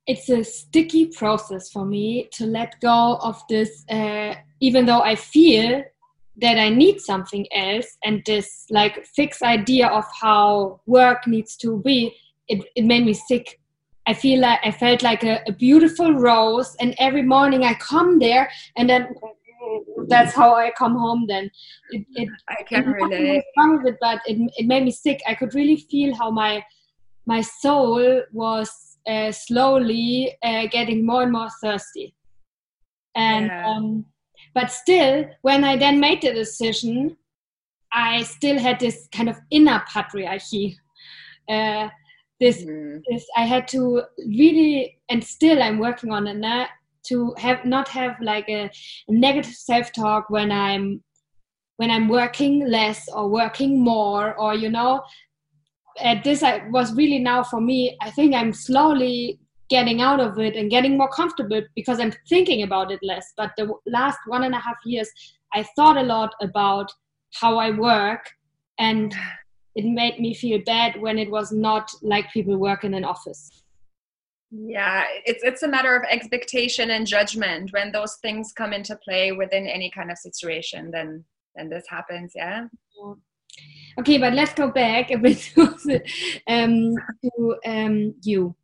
[0.07, 5.15] it's a sticky process for me to let go of this uh, even though i
[5.15, 5.83] feel
[6.41, 11.81] that I need something else and this like fixed idea of how work needs to
[11.83, 12.15] be,
[12.49, 13.61] it, it made me sick.
[14.07, 18.19] I feel like I felt like a, a beautiful rose, and every morning I come
[18.19, 19.15] there, and then
[20.09, 21.27] that's how I come home.
[21.29, 21.51] Then
[21.91, 23.45] it, it I can relate.
[23.57, 25.21] Wrong with it, but it, it made me sick.
[25.29, 26.65] I could really feel how my
[27.27, 32.15] my soul was uh, slowly uh, getting more and more thirsty,
[33.15, 33.69] and yeah.
[33.69, 34.07] um,
[34.55, 37.17] but still, when I then made the decision,
[37.93, 40.77] I still had this kind of inner patriarchy.
[41.49, 41.89] Uh,
[42.39, 43.03] this, mm.
[43.11, 46.67] this, I had to really, and still I'm working on it now,
[47.07, 48.71] to have not have like a,
[49.09, 51.03] a negative self-talk when I'm
[51.77, 55.03] when I'm working less or working more, or you know,
[55.99, 57.97] at this I was really now for me.
[58.03, 62.63] I think I'm slowly getting out of it and getting more comfortable because I'm thinking
[62.63, 63.33] about it less.
[63.37, 65.09] But the last one and a half years,
[65.55, 66.91] I thought a lot about
[67.35, 68.29] how I work
[68.79, 69.15] and
[69.77, 73.63] it made me feel bad when it was not like people work in an office.
[74.51, 77.73] Yeah, it's it's a matter of expectation and judgment.
[77.73, 82.33] When those things come into play within any kind of situation, then then this happens.
[82.35, 82.67] Yeah.
[83.99, 86.01] Okay, but let's go back a bit to,
[86.49, 88.57] um, to um, you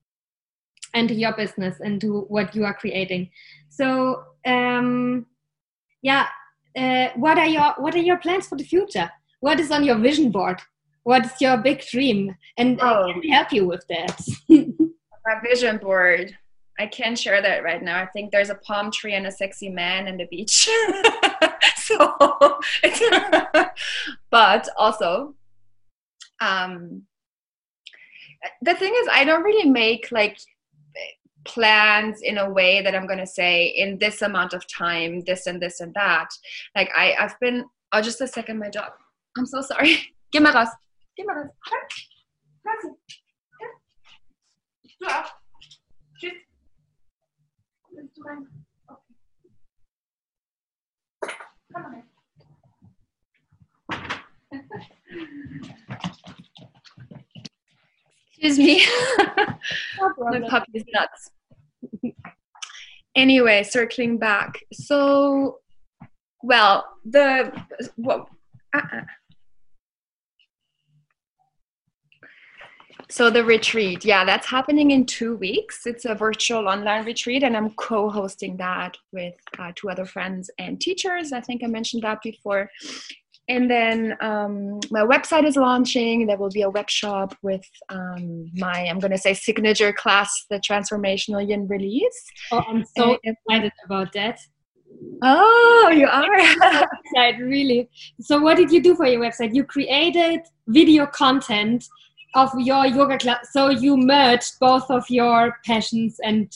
[0.94, 3.30] and to your business and to what you are creating.
[3.68, 5.26] So um,
[6.02, 6.28] yeah,
[6.76, 9.10] uh, what are your what are your plans for the future?
[9.40, 10.60] What is on your vision board?
[11.04, 12.34] What is your big dream?
[12.56, 13.06] And oh.
[13.06, 14.20] can we help you with that?
[14.48, 16.36] My vision board.
[16.78, 18.02] I can't share that right now.
[18.02, 20.68] I think there's a palm tree and a sexy man and the beach.
[21.76, 22.14] so,
[24.30, 25.34] but also,
[26.40, 27.02] um,
[28.60, 30.38] the thing is, I don't really make like
[31.46, 35.46] plans in a way that I'm going to say in this amount of time, this
[35.46, 36.28] and this and that.
[36.74, 38.92] Like I, I've been, oh, just a second, my dog.
[39.36, 40.14] I'm so sorry.
[40.32, 40.68] Geh mal raus.
[41.16, 41.50] Geh mal raus.
[44.98, 45.34] Du auch.
[46.18, 46.32] Tschüss.
[47.90, 48.66] Willst du rein?
[48.88, 49.14] Okay.
[51.72, 52.10] Komm mal rein.
[58.28, 58.84] Excuse me.
[59.98, 61.30] My puppy's nuts.
[63.16, 64.58] anyway, circling back.
[64.72, 65.60] So,
[66.42, 67.52] well, the
[67.96, 68.26] what?
[68.74, 69.02] Uh-uh.
[73.08, 75.86] So the retreat, yeah, that's happening in two weeks.
[75.86, 80.80] It's a virtual online retreat, and I'm co-hosting that with uh, two other friends and
[80.80, 81.32] teachers.
[81.32, 82.68] I think I mentioned that before
[83.48, 86.26] and then um, my website is launching.
[86.26, 90.46] There will be a web shop with um, my i'm going to say signature class
[90.50, 92.24] the transformational yin release.
[92.52, 94.40] Oh i'm so and, excited about that.
[95.22, 96.26] Oh you are.
[97.16, 97.88] Website really.
[98.20, 99.54] So what did you do for your website?
[99.54, 101.84] You created video content
[102.34, 103.52] of your yoga class.
[103.52, 106.54] So you merged both of your passions and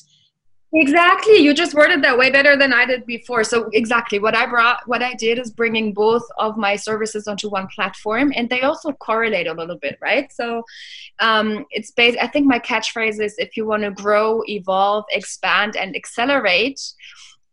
[0.73, 1.39] Exactly.
[1.39, 3.43] You just worded that way better than I did before.
[3.43, 7.49] So exactly what I brought, what I did is bringing both of my services onto
[7.51, 10.33] one platform, and they also correlate a little bit, right?
[10.33, 10.63] So
[11.19, 12.19] um, it's based.
[12.21, 16.81] I think my catchphrase is: if you want to grow, evolve, expand, and accelerate.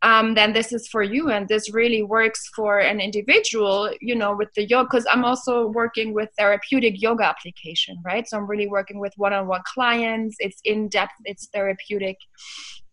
[0.04, 4.36] Um, then this is for you and this really works for an individual you know
[4.36, 8.68] with the yoga because i'm also working with therapeutic yoga application right so i'm really
[8.68, 12.18] working with one-on-one clients it's in depth it's therapeutic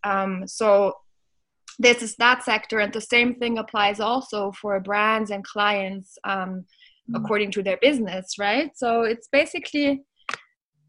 [0.05, 0.94] um, so
[1.78, 6.64] this is that sector, and the same thing applies also for brands and clients um,
[7.11, 7.16] mm.
[7.16, 8.70] according to their business, right?
[8.76, 10.02] So it's basically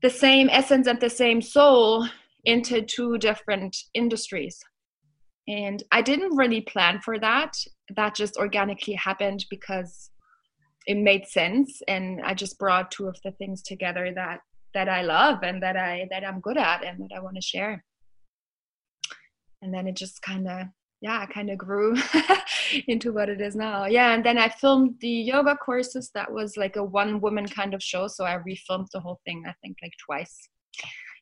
[0.01, 2.07] the same essence and the same soul
[2.43, 4.59] into two different industries.
[5.47, 7.53] And I didn't really plan for that.
[7.95, 10.11] That just organically happened because
[10.88, 14.39] it made sense and I just brought two of the things together that
[14.76, 17.41] that I love and that I that I'm good at and that I want to
[17.41, 17.84] share
[19.66, 20.68] and then it just kind of
[21.01, 21.95] yeah kind of grew
[22.88, 23.86] into what it is now.
[23.86, 26.11] Yeah and then i filmed the yoga courses.
[26.13, 29.43] That was like a one woman kind of show so i refilmed the whole thing
[29.47, 30.38] i think like twice.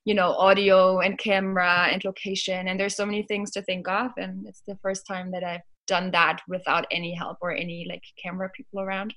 [0.05, 4.11] You know audio and camera and location and there's so many things to think of
[4.17, 8.03] and it's the first time that i've done that without any help or any like
[8.21, 9.13] camera people around.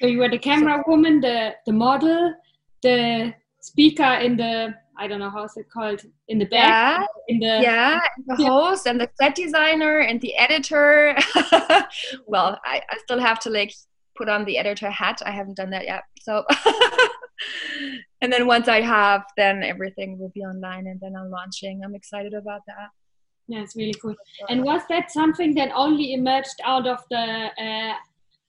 [0.00, 2.34] So you were the camera so, woman the the model
[2.82, 7.00] the speaker in the I don't know how's it called in the back.
[7.00, 11.16] Yeah, in the yeah, the host and the set designer and the editor.
[12.26, 13.72] well, I, I still have to like
[14.16, 15.22] put on the editor hat.
[15.24, 16.02] I haven't done that yet.
[16.20, 16.44] So,
[18.20, 21.82] and then once I have, then everything will be online, and then I'm launching.
[21.84, 22.88] I'm excited about that.
[23.46, 24.16] Yeah, it's really cool.
[24.48, 27.94] And was that something that only emerged out of the uh,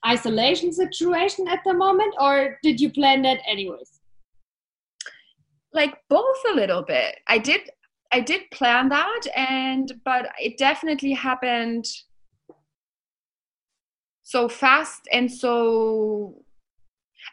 [0.06, 3.99] isolation situation at the moment, or did you plan that anyways?
[5.72, 7.16] Like both a little bit.
[7.28, 7.62] I did
[8.12, 11.86] i did plan that and but it definitely happened
[14.22, 16.34] so fast and so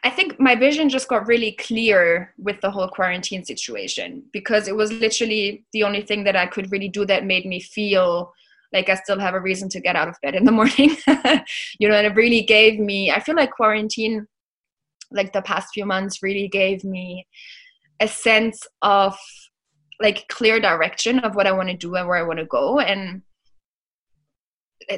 [0.04, 4.76] i think my vision just got really clear with the whole quarantine situation because it
[4.76, 8.32] was literally the only thing that i could really do that made me feel
[8.72, 10.96] like i still have a reason to get out of bed in the morning.
[11.78, 14.26] You know and it really gave me i feel like quarantine
[15.10, 17.26] like the past few months really gave me
[18.00, 19.16] a sense of
[20.00, 22.78] like clear direction of what I want to do and where I want to go.
[22.78, 23.22] And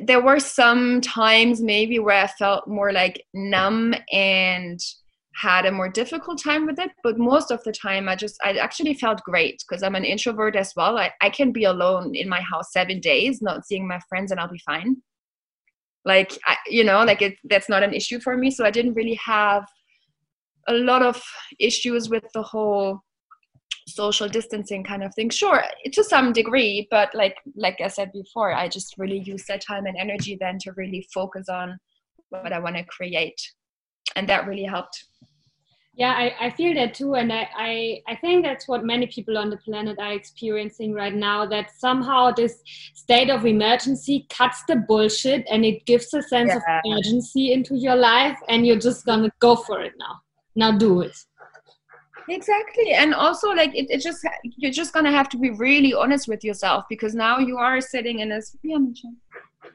[0.02, 4.78] there were some times maybe where I felt more like numb and
[5.34, 8.52] had a more difficult time with it but most of the time i just i
[8.54, 12.28] actually felt great because i'm an introvert as well I, I can be alone in
[12.28, 14.96] my house seven days not seeing my friends and i'll be fine
[16.04, 18.94] like I, you know like it that's not an issue for me so i didn't
[18.94, 19.64] really have
[20.68, 21.20] a lot of
[21.58, 23.00] issues with the whole
[23.88, 25.30] social distancing kind of thing.
[25.30, 29.62] Sure to some degree but like like i said before i just really use that
[29.66, 31.78] time and energy then to really focus on
[32.30, 33.40] what i want to create.
[34.16, 35.04] And that really helped.
[35.94, 37.14] Yeah I, I feel that too.
[37.14, 41.14] And I, I i think that's what many people on the planet are experiencing right
[41.14, 42.62] now that somehow this
[42.94, 46.78] state of emergency cuts the bullshit and it gives a sense yeah.
[46.78, 50.14] of urgency into your life and you're just gonna go for it now
[50.54, 51.16] now do it.
[52.28, 52.92] Exactly.
[52.92, 54.26] And also like it, it just
[54.56, 58.20] you're just gonna have to be really honest with yourself because now you are sitting
[58.20, 58.40] in a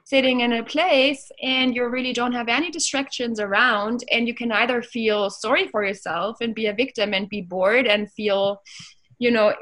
[0.04, 4.52] sitting in a place and you really don't have any distractions around and you can
[4.52, 8.62] either feel sorry for yourself and be a victim and be bored and feel
[9.20, 9.54] you know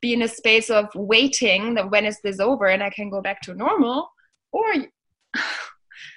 [0.00, 3.20] be in a space of waiting that when is this over and I can go
[3.20, 4.10] back to normal,
[4.52, 4.64] or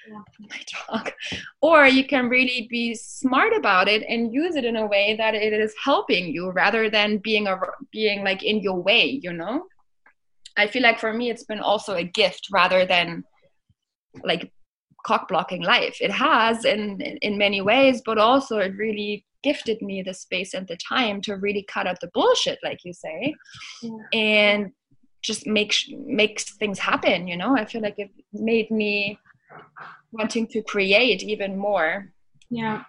[0.40, 1.12] my dog,
[1.62, 5.36] or you can really be smart about it and use it in a way that
[5.36, 7.60] it is helping you rather than being a
[7.92, 9.20] being like in your way.
[9.22, 9.66] You know,
[10.58, 13.24] I feel like for me it's been also a gift rather than
[14.24, 14.52] like
[15.06, 15.98] cock blocking life.
[16.02, 20.68] It has in in many ways, but also it really gifted me the space and
[20.68, 23.34] the time to really cut out the bullshit, like you say,
[23.82, 23.92] yeah.
[24.14, 24.72] and
[25.22, 25.74] just make
[26.06, 27.28] makes things happen.
[27.28, 29.18] You know, I feel like it made me
[30.12, 32.12] wanting to create even more.
[32.50, 32.84] Yeah.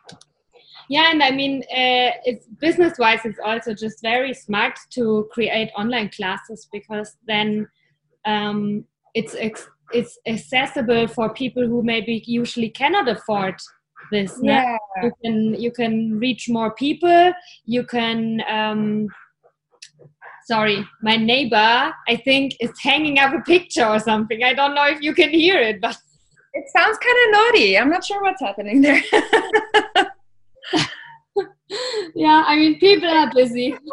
[0.88, 6.10] Yeah, and I mean, uh, it's business-wise, it's also just very smart to create online
[6.10, 7.68] classes because then
[8.24, 9.34] um, it's
[9.92, 13.54] it's accessible for people who maybe usually cannot afford
[14.10, 14.76] this yeah.
[15.02, 17.32] you can you can reach more people
[17.64, 19.06] you can um
[20.46, 24.86] sorry my neighbor i think is hanging up a picture or something i don't know
[24.86, 25.96] if you can hear it but
[26.52, 27.78] it sounds kind of naughty.
[27.78, 29.02] I'm not sure what's happening there.
[32.16, 33.76] Yeah i mean people are busy.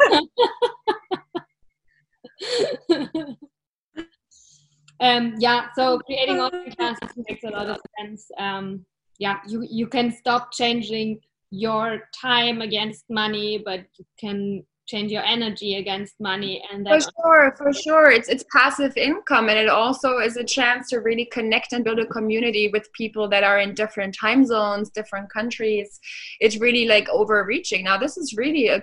[5.00, 8.28] Um, yeah, so creating online classes makes a lot of sense.
[8.36, 8.84] Um,
[9.20, 15.22] yeah, you, you can stop changing your time against money, but you can change your
[15.22, 18.10] energy against money and for sure for sure.
[18.10, 21.98] It's it's passive income and it also is a chance to really connect and build
[21.98, 26.00] a community with people that are in different time zones different countries.
[26.40, 27.84] It's really like overreaching.
[27.84, 28.82] Now this is really a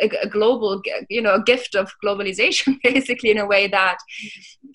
[0.00, 3.98] a, a, global you know a gift of globalization basically in a way that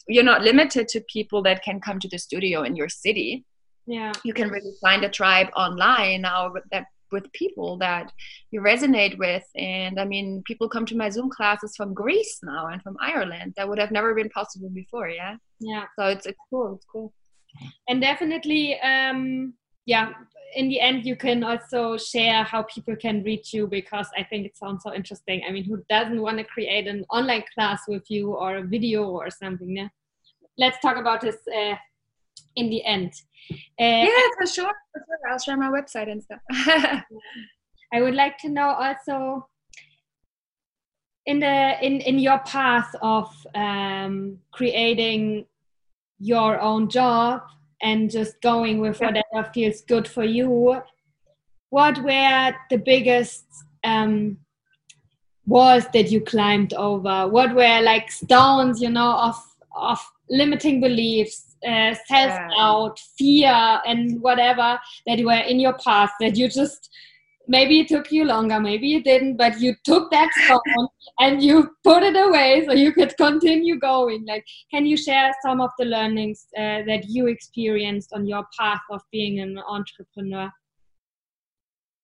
[0.07, 3.45] you're not limited to people that can come to the studio in your city.
[3.87, 4.13] Yeah.
[4.23, 8.05] You can really find a tribe online now that with people that
[8.51, 9.45] you resonate with.
[9.55, 13.49] And i mean people come to my zoom classes from greece now and from ireland
[13.55, 15.35] that would have never been possible before yeah?
[15.73, 15.85] Yeah.
[15.97, 17.09] So it's, it's cool it's cool.
[17.89, 19.53] And definitely um
[19.93, 20.07] yeah
[20.59, 24.41] in the end you can also share how people can reach you because i think
[24.49, 25.37] it sounds so interesting.
[25.47, 29.01] I mean who doesn't want to create an online class with you or a video
[29.21, 29.91] or something yeah?
[30.63, 31.75] Let's talk about this uh,
[32.59, 33.11] in the end
[33.51, 36.39] uh, yeah for sure, for sure i'll share my website and stuff
[37.93, 39.47] i would like to know also
[41.25, 45.45] in the in in your path of um, creating
[46.19, 47.41] your own job
[47.81, 50.81] and just going with whatever feels good for you.
[51.69, 53.45] What were the biggest
[53.83, 54.37] um,
[55.45, 57.27] walls that you climbed over?
[57.27, 59.35] What were like stones, you know, of
[59.75, 66.35] of limiting beliefs, uh, self doubt, fear, and whatever that were in your past that
[66.35, 66.89] you just
[67.47, 70.29] maybe it took you longer, maybe it didn't, but you took that
[71.19, 74.25] and you put it away so you could continue going.
[74.25, 78.81] Like, can you share some of the learnings uh, that you experienced on your path
[78.91, 80.49] of being an entrepreneur?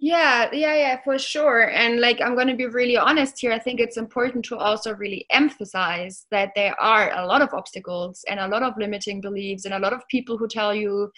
[0.03, 1.69] Yeah, yeah, yeah, for sure.
[1.69, 3.51] And like, I'm going to be really honest here.
[3.51, 8.25] I think it's important to also really emphasize that there are a lot of obstacles
[8.27, 11.11] and a lot of limiting beliefs, and a lot of people who tell you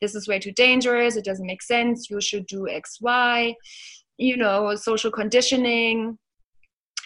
[0.00, 3.56] this is way too dangerous, it doesn't make sense, you should do X, Y,
[4.18, 6.16] you know, social conditioning.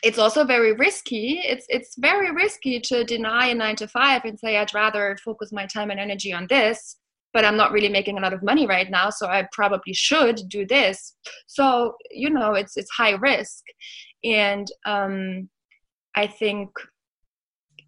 [0.05, 1.41] It's also very risky.
[1.45, 5.51] It's it's very risky to deny a nine to five and say I'd rather focus
[5.51, 6.97] my time and energy on this
[7.33, 10.41] but I'm not really making a lot of money right now, so I probably should
[10.49, 11.17] do this.
[11.47, 13.65] So you know, it's it's high risk,
[14.25, 15.49] and um,
[16.17, 16.71] I think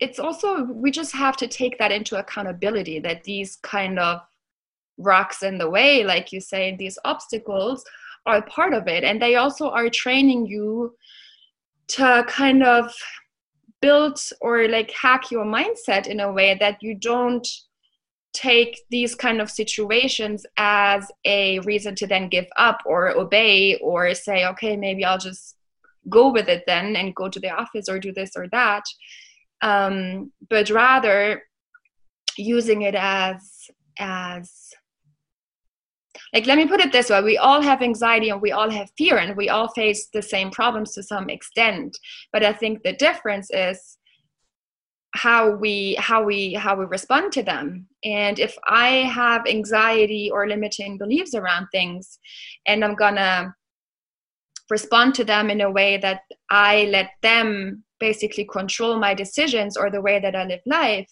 [0.01, 4.21] it's also we just have to take that into accountability that these kind of
[4.99, 7.85] rocks in the way, like you say, these obstacles
[8.27, 10.95] are part of it, and they also are training you
[11.87, 12.93] to kind of
[13.83, 17.47] build or like hack your mindset in a way that you don't
[18.35, 24.13] take these kind of situations as a reason to then give up or obey or
[24.15, 25.55] say okay maybe i'll just
[26.09, 28.85] go with it then and go to the office or do this or that.
[29.63, 31.43] Um, but rather
[32.37, 33.69] using it as
[33.99, 34.71] as
[36.33, 37.23] like let me put it this way.
[37.23, 40.51] We all have anxiety and we all have fear and we all face the same
[40.51, 41.97] problems to some extent.
[42.33, 43.99] But i think the difference is
[45.15, 47.87] how we how we how we respond to them.
[48.05, 48.89] And if i
[49.21, 52.19] have anxiety or limiting beliefs around things
[52.67, 53.55] and i'm gonna
[54.71, 59.91] respond to them in a way that i let them basically control my decisions or
[59.91, 61.11] the way that i live life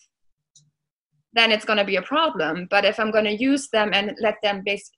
[1.34, 2.66] then it's going to be a problem.
[2.70, 4.90] But if i'm going to use them and let them base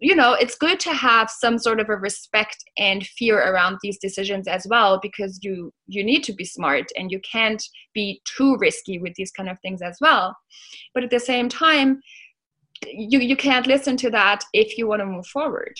[0.00, 3.98] you know it's good to have some sort of a respect and fear around these
[3.98, 7.62] decisions as well because you you need to be smart and you can't
[7.94, 10.36] be too risky with these kind of things as well.
[10.94, 12.00] But at the same time
[12.86, 15.74] you you can't listen to that if you want to move forward.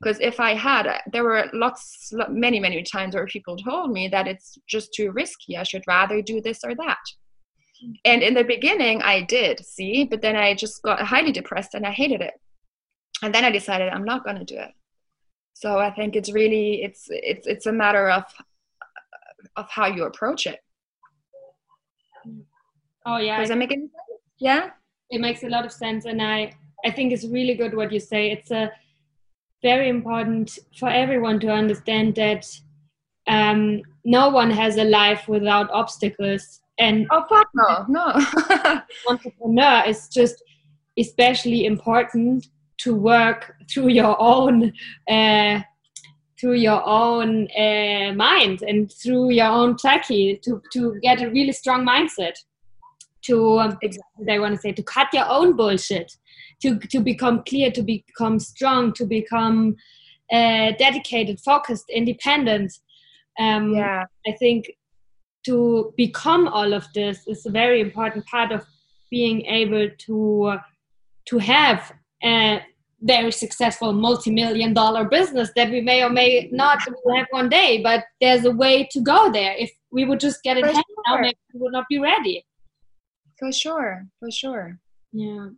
[0.00, 4.28] Because if i had there were lots many many times where people told me that
[4.28, 6.98] it's just too risky i should rather do this or that.
[8.04, 11.86] And in the beginning i did see but then i just got highly depressed and
[11.86, 12.34] i hated it
[13.22, 14.72] and then i decided i'm not going to do it.
[15.54, 18.24] So i think it's really it's it's it's a matter of
[19.56, 20.60] of how you approach it.
[23.06, 23.38] Oh yeah.
[23.38, 24.20] Does that make any sense?
[24.38, 24.70] Yeah?
[25.10, 26.04] It makes a lot of sense.
[26.04, 26.52] And i
[26.84, 28.30] i think it's really good what you say.
[28.30, 28.70] It's a
[29.62, 32.44] very important for everyone to understand that
[33.28, 36.60] um, no one has a life without obstacles.
[36.78, 38.04] And oh fuck no no.
[39.08, 40.42] entrepreneur is just
[40.98, 42.46] especially important
[42.78, 44.72] to work through your own
[45.08, 45.60] uh,
[46.38, 51.52] through your own uh, mind and through your own psyche to to get a really
[51.52, 52.34] strong mindset
[53.22, 56.12] to um, exactly I want to say to cut your own bullshit
[56.62, 59.76] to to become clear to become strong to become
[60.32, 62.72] uh, dedicated focused independent.
[63.38, 64.04] Um, yeah.
[64.26, 64.70] I think
[65.44, 68.64] to become all of this is a very important part of
[69.10, 70.56] being able to
[71.26, 71.92] to have
[72.24, 72.60] a
[73.02, 78.04] very successful multi-million dollar business that we may or may not have one day but
[78.20, 79.54] there's a way to go there.
[79.56, 80.82] If we would just get it sure.
[81.06, 82.44] now maybe we would not be ready.
[83.38, 84.78] For sure for sure.
[85.12, 85.48] Yeah.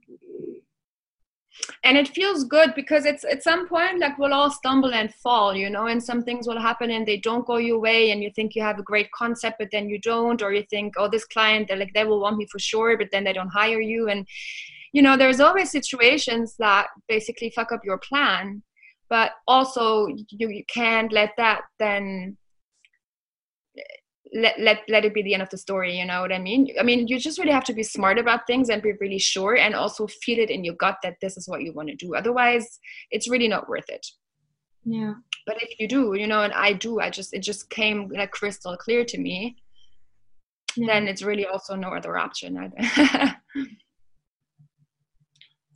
[1.83, 5.57] And it feels good because it's at some point like we'll all stumble and fall
[5.57, 8.31] you know and some things will happen and they don't go your way and you
[8.31, 11.25] think you have a great concept but then you don't or you think oh this
[11.25, 14.09] client they like they will want me for sure but then they don't hire you.
[14.09, 14.27] And
[14.93, 18.63] you know there's always situations that basically fuck up your plan
[19.11, 22.37] but also you, you can't let that then
[24.35, 26.69] let, let let it be the end of the story you know what i mean?
[26.79, 29.57] I mean you just really have to be smart about things and be really sure
[29.57, 32.15] and also feel it in your gut that this is what you want to do
[32.15, 32.79] otherwise
[33.11, 34.07] it's really not worth it.
[34.85, 35.15] Yeah.
[35.47, 38.31] But if you do you know and i do i just it just came like
[38.31, 39.57] crystal clear to me
[40.77, 40.87] yeah.
[40.87, 43.37] then it's really also no other option either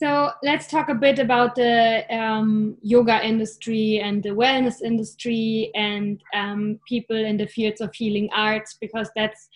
[0.03, 6.21] So let's talk a bit about the um, yoga industry and the wellness industry and
[6.35, 9.49] um, people in the fields of healing arts, because that's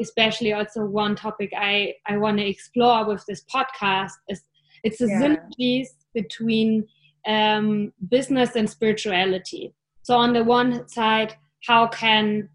[0.00, 4.12] especially also one topic I, I want to explore with this podcast.
[4.30, 4.40] Is
[4.84, 5.20] it's the yeah.
[5.20, 6.88] synergies between
[7.26, 9.74] um, business and spirituality.
[10.00, 11.34] So on the one side,
[11.66, 12.48] how can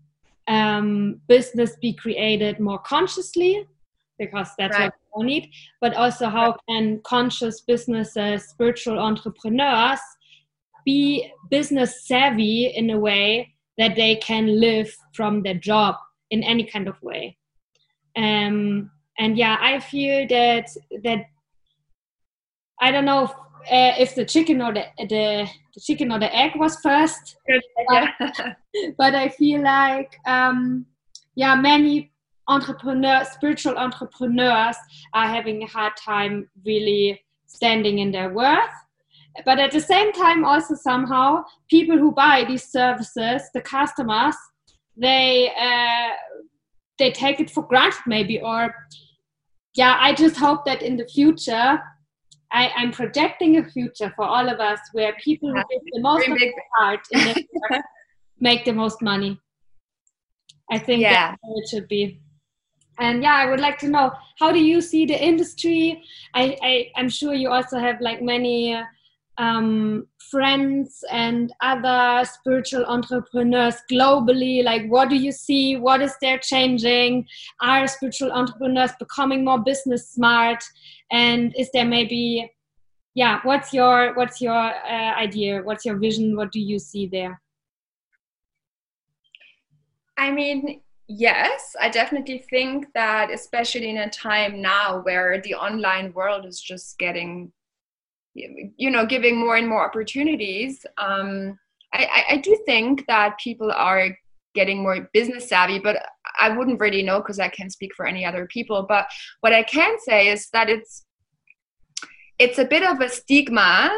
[0.47, 3.67] um, business be created more consciously
[4.17, 4.85] because that's right.
[4.85, 5.49] what we need,
[5.81, 9.99] but also how can conscious businesses, spiritual entrepreneurs
[10.85, 15.95] be business savvy in a way that they can live from their job
[16.31, 17.37] in any kind of way.
[18.15, 20.69] Um, and yeah, I feel that
[21.03, 21.25] that
[22.81, 26.33] I don't know if, uh, if the chicken or the, the, the chicken or the
[26.35, 27.37] egg was first,
[27.87, 28.09] but,
[28.97, 30.85] but I feel like um,
[31.35, 32.11] yeah, many
[32.47, 34.75] entrepreneurs, spiritual entrepreneurs
[35.13, 38.69] are having a hard time really standing in their worth.
[39.43, 44.35] But at the same time, also somehow, people who buy these services, the customers,
[44.95, 46.11] they uh,
[46.97, 48.73] they take it for granted, maybe, or
[49.75, 49.97] yeah.
[49.99, 51.81] I just hope that in the future,
[52.49, 56.27] I, am projecting a future for all of us where people who give the most
[56.29, 56.37] of
[56.77, 57.01] heart
[58.39, 59.37] make the most money.
[60.71, 61.31] I think yeah.
[61.31, 62.21] that's how it should be
[62.99, 66.03] and yeah i would like to know how do you see the industry?
[66.33, 68.77] I, I am sure you also have like many
[69.37, 74.63] um, friends and other spiritual entrepreneurs globally.
[74.63, 75.77] Like what do you see?
[75.77, 77.27] What is there changing?
[77.61, 80.63] Are spiritual entrepreneurs becoming more business smart?
[81.11, 82.51] And is there maybe
[83.13, 85.61] yeah what's your what's your uh, idea?
[85.61, 86.35] What's your vision?
[86.35, 87.41] What do you see there?
[90.17, 96.11] I mean yes i definitely think that especially in a time now where the online
[96.13, 97.51] world is just getting
[98.33, 101.57] you know giving more and more opportunities um,
[101.93, 104.09] I, I do think that people are
[104.53, 106.05] getting more business savvy but
[106.39, 108.83] i wouldn't really know because i can't speak for any other people.
[108.87, 109.07] But
[109.41, 111.05] what i can say is that it's
[112.37, 113.89] it's a bit of a stigma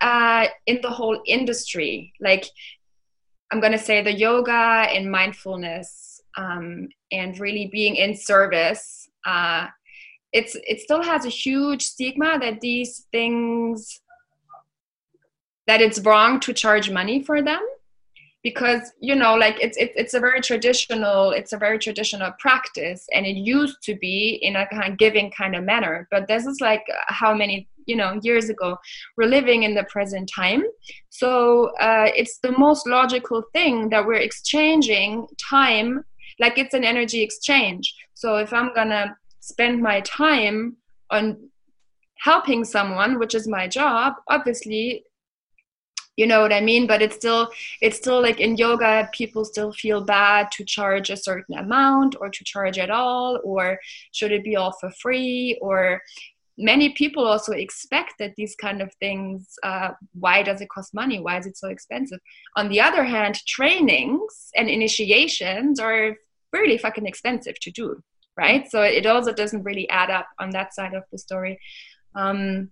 [0.00, 2.12] uh, in the whole industry.
[2.20, 2.44] Like
[3.50, 6.01] i'm going to say the yoga and mindfulness
[6.36, 9.66] um, and really being in service uh,
[10.32, 14.00] it's it still has a huge stigma that these things
[15.66, 17.60] that it's wrong to charge money for them
[18.42, 23.06] because you know like it's it, it's a very traditional it's a very traditional practice
[23.12, 26.08] and it used to be in a kind of giving kind of manner.
[26.10, 28.76] But this is like how many you know years ago
[29.16, 30.64] we're living in the present time.
[31.10, 36.04] So uh, it's the most logical thing that we're exchanging time
[36.38, 37.94] like it's an energy exchange.
[38.14, 40.76] So if i'm gonna spend my time
[41.10, 41.36] on
[42.18, 45.04] helping someone which is my job obviously
[46.16, 46.86] you know what i mean?
[46.86, 51.16] But it's still it's still like in yoga people still feel bad to charge a
[51.16, 53.78] certain amount or to charge at all or
[54.12, 56.02] should it be all for free or
[56.58, 61.18] many people also expect that these kind of things uh, why does it cost money?
[61.20, 62.20] Why is it so expensive?
[62.56, 66.14] On the other hand trainings and initiations are
[66.52, 68.02] really fucking expensive to do
[68.36, 68.70] right?
[68.70, 71.58] So it also doesn't really add up on that side of the story.
[72.14, 72.70] Um,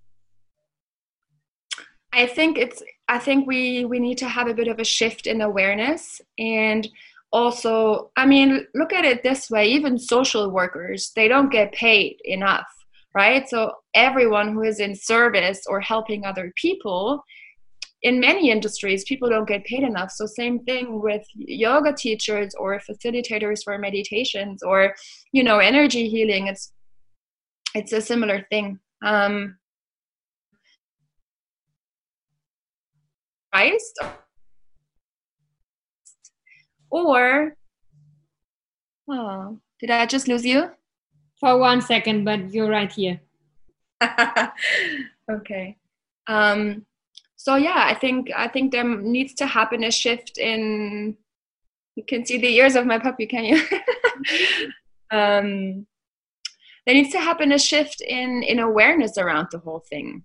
[2.13, 5.27] I think it's I think we we need to have a bit of a shift
[5.27, 6.89] in awareness and
[7.33, 12.19] also I mean look at it this way even social workers they don't get paid
[12.25, 12.67] enough
[13.15, 13.49] right?
[13.49, 17.23] So everyone who is in service or helping other people
[18.03, 20.11] in many industries people don't get paid enough.
[20.11, 24.95] So same thing with yoga teachers or facilitators for meditations or
[25.33, 26.47] you know energy healing.
[26.47, 26.73] It's
[27.75, 28.79] it's a similar thing.
[29.05, 29.57] Um
[33.53, 33.99] Christ
[36.91, 37.55] or
[39.09, 40.71] oh did i just lose you
[41.41, 43.21] for one second but you're right here.
[45.31, 45.77] Okay.
[46.27, 46.87] Um
[47.37, 51.17] so yeah i think i think there needs to happen a shift in
[51.97, 53.63] you can see the ears of my puppy can you?
[55.11, 55.87] Um
[56.87, 60.25] there needs to happen a shift in in awareness around the whole thing.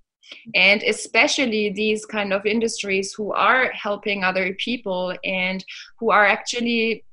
[0.55, 5.63] And especially these kind of industries who are helping other people and
[5.99, 7.05] who are actually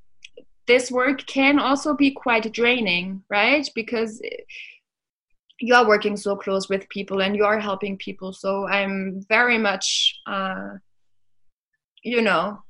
[0.67, 3.69] this work can also be quite draining right?
[3.75, 4.21] Because
[5.59, 8.33] you are working so close with people and you are helping people.
[8.33, 10.79] So i'm very much uh,
[12.03, 12.63] you know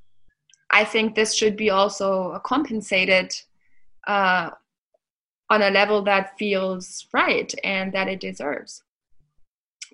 [0.71, 3.33] i think this should be also compensated
[4.07, 4.51] uh,
[5.51, 8.83] on a level that feels right and that it deserves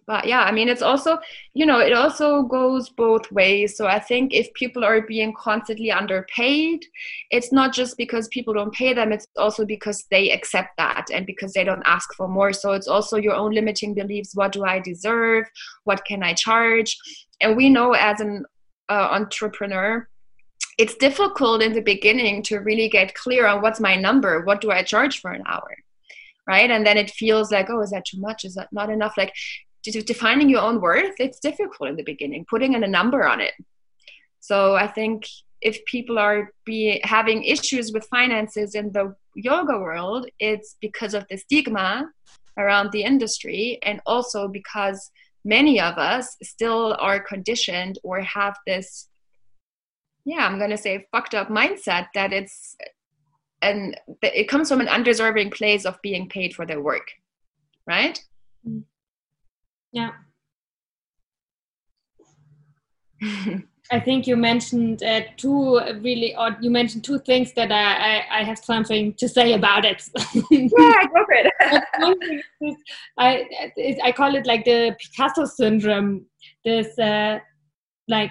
[0.09, 1.18] but yeah i mean it's also
[1.52, 3.76] you know it also goes both ways.
[3.76, 6.84] So i think if people are being constantly underpaid
[7.30, 11.26] it's not just because people don't pay them it's also because they accept that and
[11.26, 12.52] because they don't ask for more.
[12.52, 14.34] So it's also your own limiting beliefs.
[14.34, 15.44] What do i deserve?
[15.84, 16.96] What can i charge?
[17.40, 18.44] And we know as an
[18.88, 20.09] uh, entrepreneur
[20.78, 24.44] it's difficult in the beginning to really get clear on what's my number.
[24.44, 25.76] What do i charge for an hour?
[26.46, 26.70] Right?
[26.70, 28.44] And then it feels like oh is that too much?
[28.44, 29.14] Is that not enough?
[29.18, 29.34] Like
[29.83, 33.55] defining your own worth it's difficult in the beginning putting in a number on it
[34.41, 35.24] so i think
[35.61, 41.24] if people are be having issues with finances in the yoga world it's because of
[41.29, 42.09] the stigma
[42.57, 45.11] around the industry and also because
[45.45, 49.09] many of us still are conditioned or have this
[50.24, 52.76] yeah i'm going to say fucked up mindset that it's
[53.62, 57.09] and it comes from an undeserving place of being paid for their work
[57.87, 58.22] right
[58.66, 58.83] mm.
[59.99, 60.11] Yeah.
[63.90, 66.57] I think you mentioned uh, two really odd.
[66.61, 70.03] You mentioned two things that I, I, I have something to say about it.
[70.51, 71.53] yeah, go for it.
[73.18, 73.46] I
[74.05, 76.26] I call it like the Picasso syndrome.
[76.64, 77.38] This uh,
[78.09, 78.30] like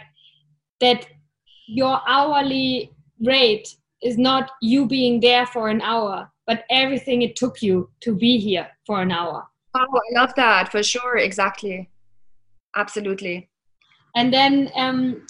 [0.79, 1.07] that
[1.67, 3.67] your hourly rate
[4.03, 8.37] is not you being there for an hour, but everything it took you to be
[8.37, 9.47] here for an hour.
[9.79, 11.17] Oh, I love that for sure.
[11.17, 11.89] Exactly.
[12.75, 13.49] Absolutely.
[14.15, 15.25] And then, um,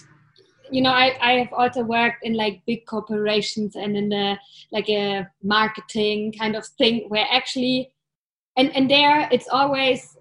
[0.72, 4.38] you know, I, I have also worked in like big corporations and in the
[4.72, 7.92] like a marketing kind of thing where actually,
[8.58, 10.17] and, and there it's always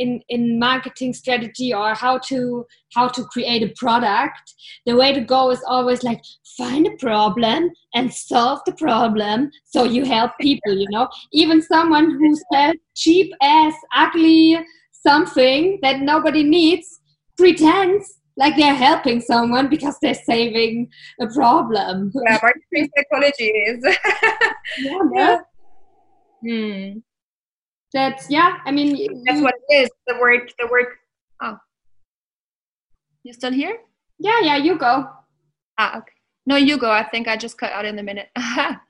[0.00, 4.54] in in marketing strategy or how to how to create a product
[4.86, 6.22] the way to go is always like
[6.56, 11.08] find a problem and solve the problem so you help people you know?
[11.32, 14.58] Even someone who sells cheap ass ugly
[14.92, 17.00] something that nobody needs
[17.36, 20.88] pretends like they're helping someone because they're saving
[21.20, 22.10] a problem.
[22.26, 23.84] Yeah marketing psychology is.
[24.78, 25.38] Yeah, yeah.
[26.42, 26.98] Hmm
[27.92, 30.98] that's yeah i mean that's what it is the work the work
[31.42, 31.56] oh.
[33.22, 33.76] You still here?
[34.18, 35.08] Yeah yeah you go.
[35.78, 36.12] Ah okay.
[36.46, 36.90] No you go.
[36.90, 38.28] I think i just cut out in a minute.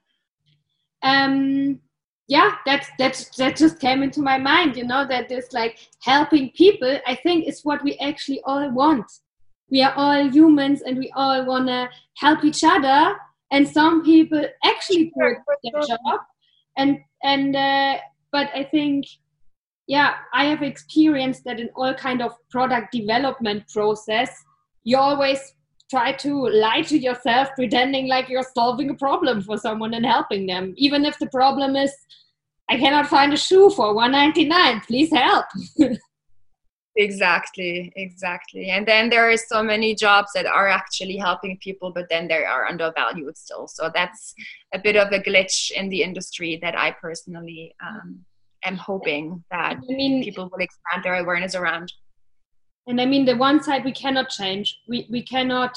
[1.03, 1.81] Um
[2.29, 6.51] yeah that's that's that just came into my mind you know that this like helping
[6.51, 9.07] people i think is what we actually all want.
[9.71, 11.89] We are all humans and we all want to
[12.19, 13.17] help each other
[13.51, 16.21] and some people actually do their job.
[16.77, 17.99] And and uh,
[18.33, 19.05] but i think
[19.87, 24.31] yeah i have experienced that in all kind of product development process
[24.85, 25.41] you always
[25.91, 30.47] try to lie to yourself pretending like you're solving a problem for someone and helping
[30.47, 31.93] them even if the problem is
[32.71, 35.47] i cannot find a shoe for 199 please help
[36.97, 38.71] exactly exactly.
[38.71, 42.45] And then there are so many jobs that are actually helping people but then they
[42.45, 43.69] are undervalued still.
[43.69, 44.35] So that's
[44.75, 48.21] a bit of a glitch in the industry that i personally um,
[48.65, 51.93] am hoping that I mean, people will expand their awareness around.
[52.87, 55.77] And i mean the one side we cannot change we we cannot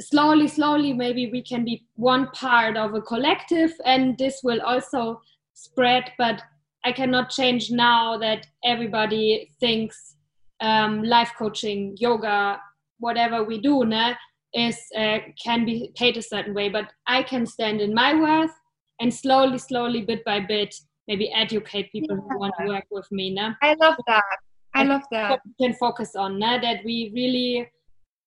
[0.00, 5.20] slowly slowly maybe we can be one part of a collective and this will also
[5.54, 6.42] spread but
[6.88, 10.16] i cannot change now that everybody thinks
[10.60, 12.60] um, life coaching yoga
[12.98, 14.14] whatever we do nah,
[14.54, 18.56] is uh, can be paid a certain way but i can stand in my worth
[19.00, 20.74] and slowly slowly bit by bit
[21.06, 22.22] maybe educate people yeah.
[22.28, 23.52] who want to work with me nah.
[23.62, 24.38] i love that
[24.74, 25.40] I love that.
[25.44, 27.68] We can focus on nah, that we really,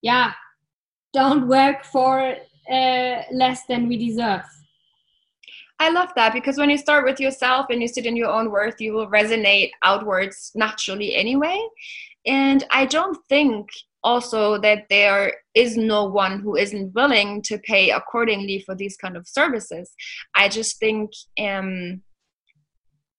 [0.02, 0.34] yeah,
[1.14, 2.36] don't work for
[2.70, 4.44] uh, less than we deserve.
[5.82, 8.52] I love that because when you start with yourself and you sit in your own
[8.52, 11.60] worth, you will resonate outwards naturally anyway.
[12.28, 13.68] And I don't think
[14.04, 19.18] also that there is no one who isn't willing to pay accordingly for these kind
[19.18, 19.92] of services.
[20.36, 22.04] I just think um,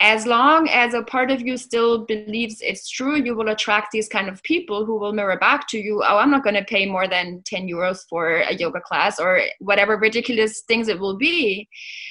[0.03, 4.09] as long as a part of you still believes it's true, you will attract these
[4.09, 6.87] kind of people who will mirror back to you, oh, I'm not going to pay
[6.87, 11.69] more than 10 euros for a yoga class or whatever ridiculous things it will be,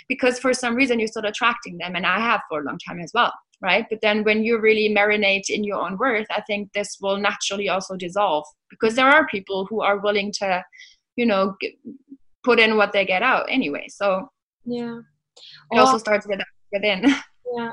[0.07, 1.97] because for some reason you're still attracting them.
[1.97, 3.85] And I have for a long time as well, right?
[3.89, 7.67] But then when you really marinate in your own worth, I think this will naturally
[7.67, 10.63] also dissolve because there are people who are willing to,
[11.17, 11.57] you know,
[12.45, 13.87] put in what they get out anyway.
[13.89, 14.29] So,
[14.63, 14.99] yeah.
[15.71, 16.39] It also starts with
[16.71, 17.13] within.
[17.57, 17.71] yeah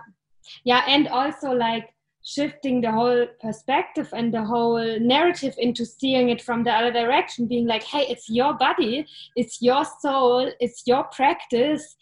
[0.65, 1.89] yeah and also like
[2.25, 7.47] shifting the whole perspective and the whole narrative into seeing it from the other direction
[7.47, 9.07] being like hey it's your body
[9.37, 11.97] it's your soul it's your practice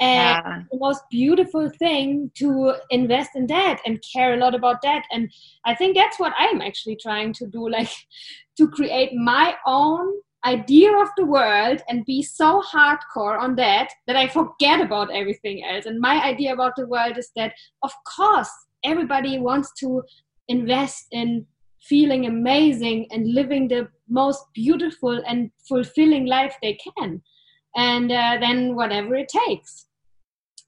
[0.00, 0.62] and yeah.
[0.72, 5.30] the most beautiful thing to invest in that and care a lot about that and
[5.64, 7.90] i think that's what i'm actually trying to do like
[8.56, 10.12] to create my own
[10.44, 15.64] idea of the world and be so hardcore on that that I forget about everything
[15.64, 15.86] else.
[15.86, 18.50] And my idea about the world is that, of course,
[18.84, 20.02] everybody wants to
[20.48, 21.46] invest in
[21.82, 27.22] feeling amazing and living the most beautiful and fulfilling life they can.
[27.76, 29.86] And uh, then whatever it takes.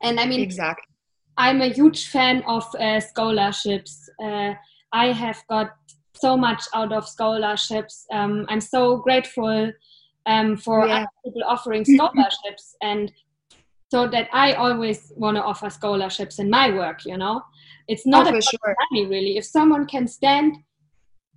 [0.02, 0.94] And I mean, exactly.
[1.36, 4.08] I'm a huge fan of uh, scholarships.
[4.22, 4.52] Uh,
[4.92, 5.70] I have got
[6.14, 8.06] so much out of scholarships.
[8.12, 9.72] Um, I'm so grateful
[10.26, 11.06] um, for yeah.
[11.24, 13.12] people offering scholarships and
[13.90, 17.42] so that I always want to offer scholarships in my work, you know.
[17.88, 18.76] It's not oh, about sure.
[18.90, 19.36] money really.
[19.36, 20.56] If someone can stand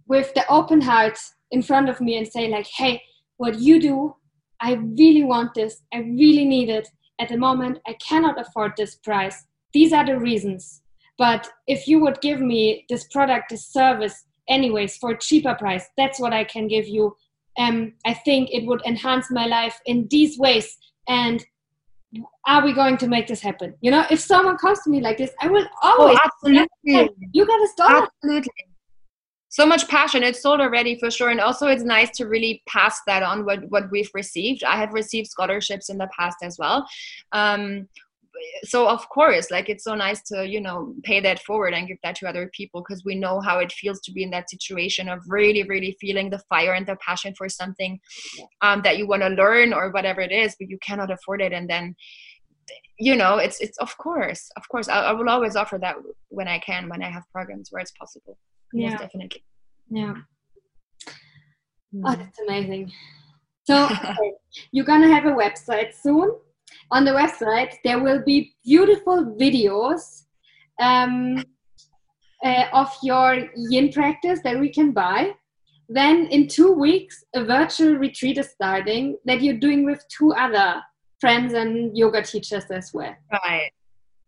[0.08, 1.18] with the open heart
[1.52, 3.02] in front of me and say like, hey,
[3.38, 4.16] what you do,
[4.62, 6.88] I really want this, I really need it.
[7.20, 9.46] At the moment, I cannot afford this price.
[9.74, 10.82] These are the reasons.
[11.18, 15.86] But if you would give me this product, this service, anyways for a cheaper price.
[15.98, 17.16] That's what i can give you.
[17.58, 20.78] Um, i think it would enhance my life in these ways.
[21.08, 21.46] And
[22.48, 23.76] are we going to make this happen?
[23.82, 27.30] You know if someone comes to me like this i will oh, always oh, absolutely
[27.34, 28.52] you gotta stop absolutely.
[29.56, 30.22] So much passion.
[30.22, 31.30] It's sold already for sure.
[31.30, 34.66] And also it's nice to really pass that on what what we've received.
[34.66, 36.86] I have received scholarships in the past as well.
[37.32, 37.88] Um,
[38.64, 41.98] so of course like it's so nice to you know pay that forward and give
[42.04, 45.10] that to other people because we know how it feels to be in that situation
[45.10, 48.00] of really really feeling the fire and the passion for something
[48.62, 51.54] um, that you want to learn or whatever it is but you cannot afford it.
[51.54, 51.96] And then
[52.98, 55.98] you know it's it's of course of course I, I will always offer that
[56.30, 58.38] when i can when i have programs where it's possible.
[58.74, 58.92] Yeah.
[58.92, 59.44] Most definitely.
[59.90, 60.14] Yeah.
[62.06, 62.92] Oh that's amazing.
[63.66, 63.90] So
[64.72, 66.36] you're gonna have a website soon
[66.92, 70.24] on the website there will be beautiful videos
[70.82, 71.44] um,
[72.44, 75.32] uh, of your yin practice that we can buy.
[75.88, 80.82] Then in two weeks a virtual retreat is starting that you're doing with two other
[81.20, 83.16] friends and yoga teachers as well.
[83.32, 83.72] Right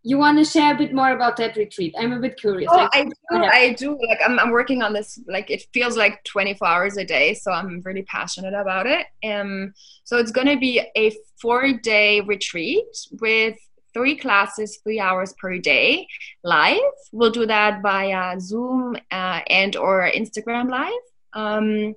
[0.07, 1.93] you want to share a bit more about that retreat?
[1.99, 3.99] I'm a bit curious oh, like, i do i do.
[4.07, 7.51] Like I'm, I'm working on this like it feels like 24 hours a day so
[7.51, 9.05] i'm really passionate about it.
[9.29, 9.73] Um
[10.05, 12.85] so it's going to be a four day retreat
[13.19, 13.57] with
[13.93, 16.07] three classes three hours per day
[16.43, 16.93] live.
[17.11, 21.03] We'll do that via zoom uh, and or instagram live
[21.37, 21.93] Um,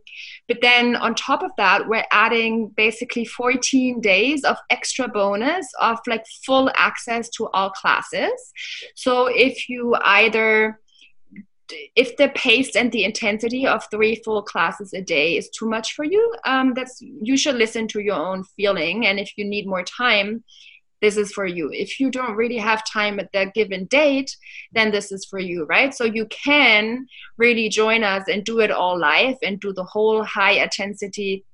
[0.48, 5.98] but then on top of that, we're adding basically 14 days of extra bonus of
[6.06, 8.52] like full access to all classes.
[8.94, 10.78] So if you either
[11.94, 15.94] if the pace and the intensity of three full classes a day is too much
[15.94, 19.06] for you, um, that's you should listen to your own feeling.
[19.06, 20.44] And if you need more time,
[21.00, 21.70] this is for you.
[21.72, 24.36] If you don't really have time at that given date,
[24.72, 25.94] then this is for you, right?
[25.94, 27.06] So you can
[27.38, 31.44] really join us and do it all live and do the whole high intensity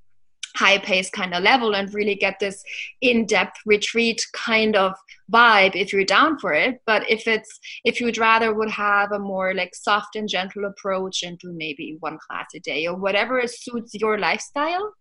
[0.57, 2.63] high pace kind of level and really get this
[3.01, 4.93] in-depth retreat kind of
[5.31, 9.19] vibe if you're down for it but if it's if you'd rather would have a
[9.19, 13.41] more like soft and gentle approach and do maybe one class a day or whatever
[13.45, 14.93] suits your lifestyle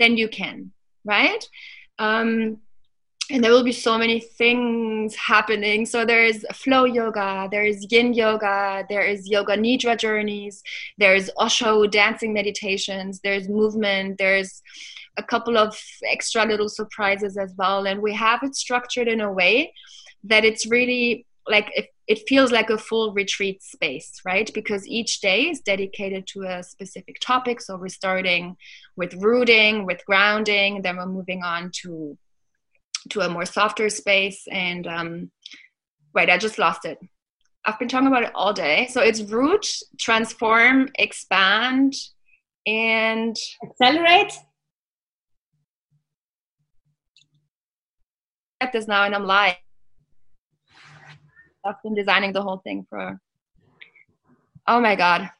[0.00, 0.72] then you can
[1.04, 1.44] right
[2.00, 2.58] um
[3.30, 5.84] and there will be so many things happening.
[5.84, 10.62] So there is flow yoga there is yin yoga there is yoga nidra journeys
[10.96, 14.62] there's osho dancing meditations there's movement there's
[15.18, 17.86] a couple of extra little surprises as well.
[17.86, 19.74] And we have it structured in a way
[20.24, 24.50] that it's really like it, it feels like a full retreat space right?
[24.54, 27.60] Because each day is dedicated to a specific topic.
[27.60, 28.56] So we're starting
[28.96, 32.16] with rooting with grounding then we're moving on to
[33.10, 35.30] to a more softer space and um,
[36.14, 36.98] wait i just lost it.
[37.64, 38.88] I've been talking about it all day.
[38.90, 39.66] So it's root
[39.98, 41.94] transform expand
[42.66, 44.32] and accelerate.
[48.60, 49.56] At this now and i'm live.
[51.64, 53.20] I've been designing the whole thing for
[54.66, 55.30] oh my god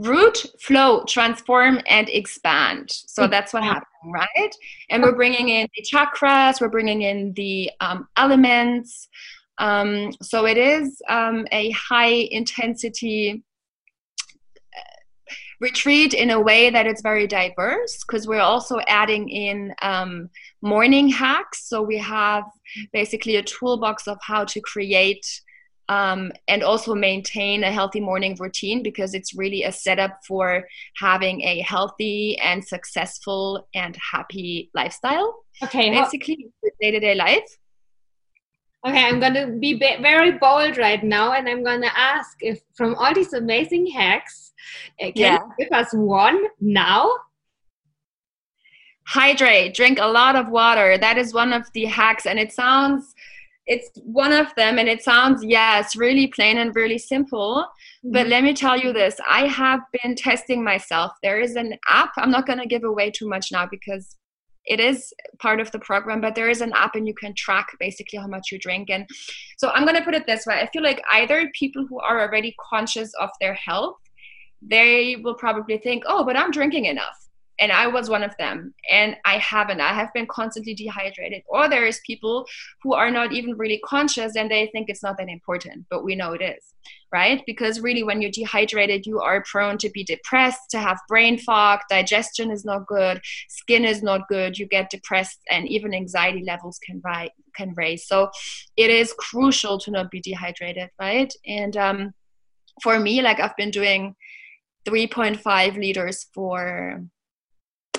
[0.00, 2.90] root flow transform and expand.
[2.90, 4.54] So that's what happened right?
[4.88, 9.08] And we're bringing in the chakras we're bringing in the um, elements.
[9.58, 13.42] Um, so it is um, a high intensity
[14.76, 14.96] uh,
[15.60, 20.30] retreat in a way that it's very diverse because we're also adding in um,
[20.62, 21.68] morning hacks.
[21.68, 22.44] So we have
[22.92, 25.26] basically a toolbox of how to create
[25.90, 30.64] um, and also maintain a healthy morning routine because it's really a setup for
[30.94, 35.44] having a healthy and successful and happy lifestyle.
[35.64, 36.46] Okay, basically
[36.80, 37.58] day to day life.
[38.86, 42.60] Okay, I'm going to be very bold right now, and I'm going to ask if
[42.76, 44.52] from all these amazing hacks,
[45.02, 45.38] uh, can yeah.
[45.58, 47.10] you give us one now?
[49.06, 50.96] Hydrate, drink a lot of water.
[50.96, 53.12] That is one of the hacks, and it sounds
[53.70, 57.64] it's one of them and it sounds yes really plain and really simple
[58.04, 58.12] mm-hmm.
[58.12, 62.10] but let me tell you this i have been testing myself there is an app
[62.16, 64.16] i'm not going to give away too much now because
[64.66, 67.68] it is part of the program but there is an app and you can track
[67.78, 69.08] basically how much you drink and
[69.56, 72.20] so i'm going to put it this way i feel like either people who are
[72.20, 73.96] already conscious of their health
[74.60, 77.29] they will probably think oh but i'm drinking enough
[77.60, 78.74] and I was one of them.
[78.90, 79.80] And I haven't.
[79.80, 81.42] I have been constantly dehydrated.
[81.46, 82.46] Or there's people
[82.82, 86.16] who are not even really conscious and they think it's not that important, but we
[86.16, 86.74] know it is,
[87.12, 87.42] right?
[87.46, 91.80] Because really, when you're dehydrated, you are prone to be depressed, to have brain fog,
[91.90, 94.58] digestion is not good, skin is not good.
[94.58, 97.28] You get depressed, and even anxiety levels can rise.
[97.56, 98.06] Can raise.
[98.06, 98.30] So
[98.76, 101.34] it is crucial to not be dehydrated, right?
[101.44, 102.14] And um,
[102.80, 104.14] for me, like I've been doing
[104.86, 107.04] 3.5 liters for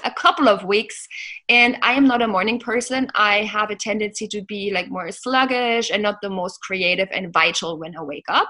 [0.03, 1.07] a couple of weeks
[1.49, 3.07] and i am not a morning person.
[3.15, 7.33] I have a tendency to be like more sluggish and not the most creative and
[7.33, 8.49] vital when i wake up.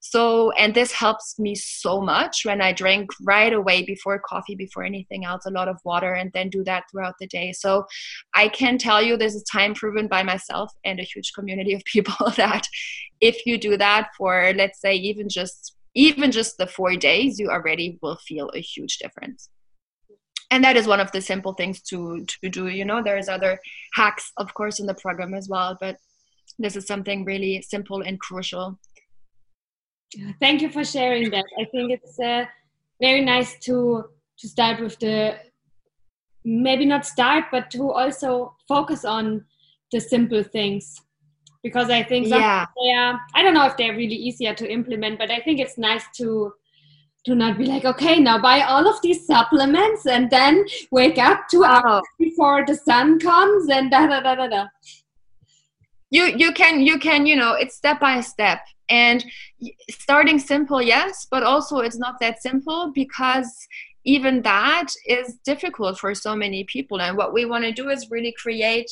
[0.00, 4.84] So and this helps me so much when i drink right away before coffee before
[4.84, 7.52] anything else a lot of water and then do that throughout the day.
[7.52, 7.86] So
[8.34, 11.82] i can tell you this is time proven by myself and a huge community of
[11.94, 12.68] people that
[13.20, 17.48] if you do that for let's say even just even just the four days you
[17.48, 19.48] already will feel a huge difference
[20.50, 23.58] and that is one of the simple things to to do you know there's other
[23.94, 25.96] hacks of course in the program as well but
[26.58, 28.78] this is something really simple and crucial.
[30.40, 31.44] Thank you for sharing that.
[31.58, 32.44] I think it's uh,
[33.00, 34.04] very nice to
[34.38, 35.38] to start with the
[36.44, 39.44] maybe not start but to also focus on
[39.92, 41.00] the simple things.
[41.62, 42.64] Because i think yeah.
[42.80, 45.76] they are i don't know if they're really easier to implement but i think it's
[45.76, 46.52] nice to
[47.26, 51.48] do not be like, okay, now buy all of these supplements and then wake up
[51.50, 51.66] two oh.
[51.66, 54.66] hours before the sun comes and da da da da da.
[56.10, 59.24] You you can you can you know it's step by step and
[59.90, 63.66] starting simple yes but also it's not that simple because
[64.04, 68.08] even that is difficult for so many people and what we want to do is
[68.08, 68.88] really create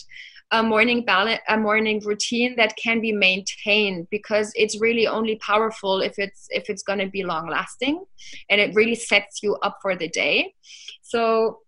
[0.51, 6.01] a morning balance a morning routine that can be maintained because it's really only powerful
[6.01, 8.05] if it's if it's going to be long lasting
[8.51, 10.55] and it really sets you up for the day.
[11.03, 11.61] So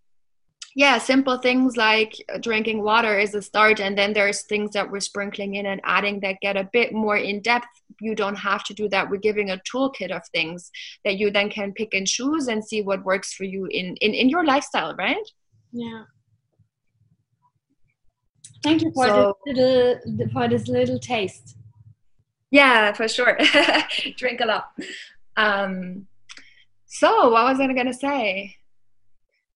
[0.75, 5.01] yeah simple things like drinking water is a start and then there's things that we're
[5.01, 7.69] sprinkling in and adding that get a bit more in depth.
[8.01, 9.09] You don't have to do that.
[9.09, 10.71] We're giving a toolkit of things
[11.05, 14.13] that you then can pick and choose and see what works for you in in,
[14.13, 15.27] in your lifestyle right?
[15.73, 16.05] Yeah
[18.67, 21.57] thank you for so, this little for this little taste
[22.51, 23.39] yeah for sure
[24.17, 24.67] drink a lot
[25.37, 26.07] um
[26.87, 28.57] so what was i gonna say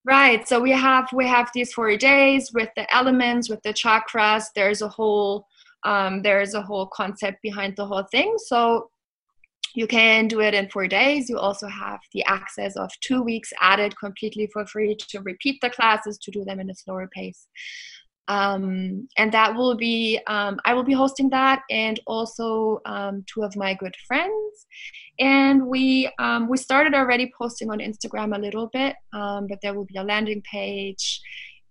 [0.04, 0.48] Right.
[0.48, 4.44] So we have we have these four days with the elements, with the chakras.
[4.54, 5.46] There's a whole
[5.84, 8.34] um, there's a whole concept behind the whole thing.
[8.38, 8.90] So
[9.74, 11.28] you can do it in four days.
[11.28, 15.70] You also have the access of two weeks added completely for free to repeat the
[15.70, 17.46] classes to do them in a slower pace
[18.30, 23.42] um, and that will be um, i will be hosting that and also um, two
[23.42, 24.66] of my good friends
[25.18, 29.74] and we um, we started already posting on instagram a little bit um, but there
[29.74, 31.20] will be a landing page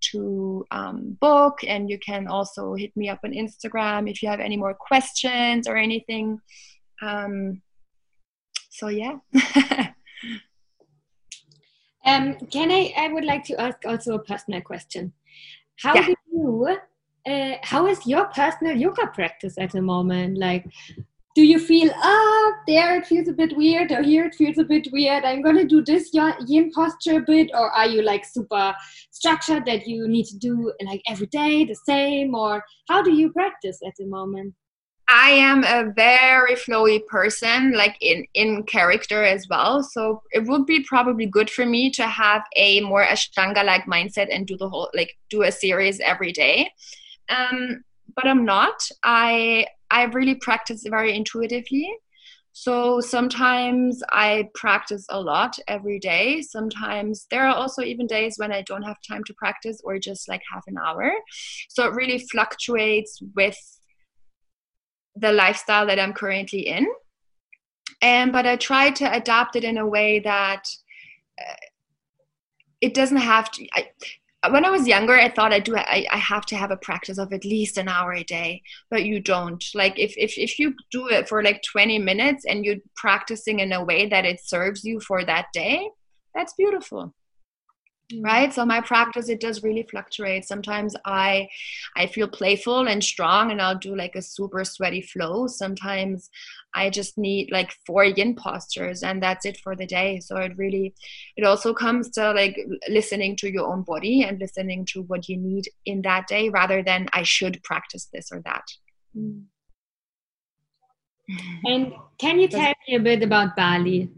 [0.02, 4.42] to um, book and you can also hit me up on instagram if you have
[4.42, 6.38] any more questions or anything
[8.70, 9.16] so yeah
[12.52, 12.94] can I?
[12.98, 15.14] I would like to ask also a personal question.
[15.82, 16.08] How yeah.
[16.08, 16.78] do you?
[17.26, 20.38] Uh, how is your personal yoga practice at the moment?
[20.38, 20.66] Like,
[21.36, 24.58] do you feel ah oh, there it feels a bit weird or here it feels
[24.58, 25.24] a bit weird?
[25.24, 28.76] I'm gonna do this yin posture a bit, or are you like super
[29.12, 33.32] structured that you need to do like every day the same, or how do you
[33.32, 34.54] practice at the moment?
[35.10, 39.82] I am a very flowy person, like in in character as well.
[39.82, 44.28] So it would be probably good for me to have a more Ashtanga like mindset
[44.32, 46.72] and do the whole like do a series every day.
[47.30, 47.84] Um,
[48.16, 48.88] but I'm not.
[49.04, 51.90] I I really practice very intuitively.
[52.52, 56.42] So sometimes I practice a lot every day.
[56.42, 60.28] Sometimes there are also even days when I don't have time to practice or just
[60.28, 61.12] like half an hour.
[61.70, 63.58] So it really fluctuates with
[65.20, 66.88] the lifestyle that I'm currently in.
[68.02, 70.64] And but I try to adapt it in a way that
[71.40, 71.56] uh,
[72.82, 73.68] it doesn't have to.
[73.74, 73.90] I,
[74.50, 75.76] when I was younger, I thought I do.
[75.76, 79.04] I, I have to have a practice of at least an hour a day, but
[79.04, 79.64] you don't.
[79.76, 83.74] Like if if if you do it for like twenty minutes and you're practicing in
[83.74, 85.90] a way that it serves you for that day,
[86.34, 87.14] that's beautiful
[88.22, 88.54] right?
[88.54, 90.46] So my practice it does really fluctuate.
[90.46, 91.48] Sometimes i
[91.96, 95.48] i feel playful and strong and i'll do like a super sweaty flow.
[95.48, 96.30] Sometimes
[96.76, 100.20] i just need like four yin postures and that's it for the day.
[100.20, 100.94] So it really
[101.38, 102.58] it also comes to like
[102.88, 106.82] listening to your own body and listening to what you need in that day rather
[106.84, 108.64] than i should practice this or that.
[109.16, 109.44] Mm.
[111.66, 114.10] And can you tell me a bit about bali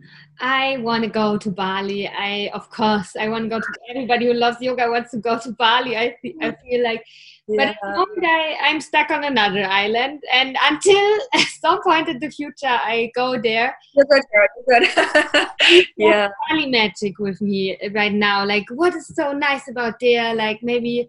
[0.41, 2.07] I want to go to Bali.
[2.07, 5.37] I, of course, I want to go to everybody who loves yoga wants to go
[5.37, 5.95] to Bali.
[5.95, 7.05] I, I feel like,
[7.47, 7.57] yeah.
[7.57, 11.19] but at the moment I, I'm stuck on another island, and until
[11.61, 13.77] some point in the future I go there.
[13.93, 15.87] You're good, you're good.
[15.97, 18.43] yeah, Bali magic with me right now.
[18.43, 20.33] Like, what is so nice about there?
[20.33, 21.07] Like, maybe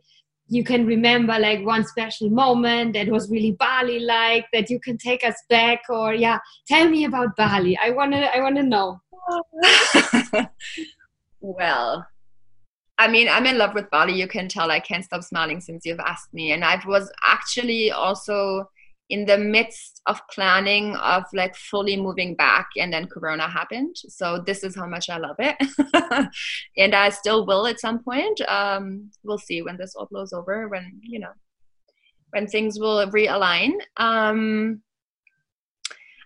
[0.52, 4.98] you can remember like one special moment that was really Bali like that you can
[4.98, 6.38] take us back or yeah
[6.68, 9.00] tell me about Bali I want to I want to know
[11.40, 12.06] well
[12.98, 14.12] I mean, I'm in love with Bali.
[14.12, 16.52] You can tell I can't stop smiling since you've asked me.
[16.52, 18.68] And I was actually also
[19.10, 23.94] in the midst of planning of like fully moving back and then corona happened.
[23.96, 25.56] So this is how much i love it.
[26.76, 28.40] And i still will at some point.
[28.42, 31.32] Um, we'll see when this all blows over when you know
[32.30, 33.72] when things will realign.
[33.98, 34.82] Um,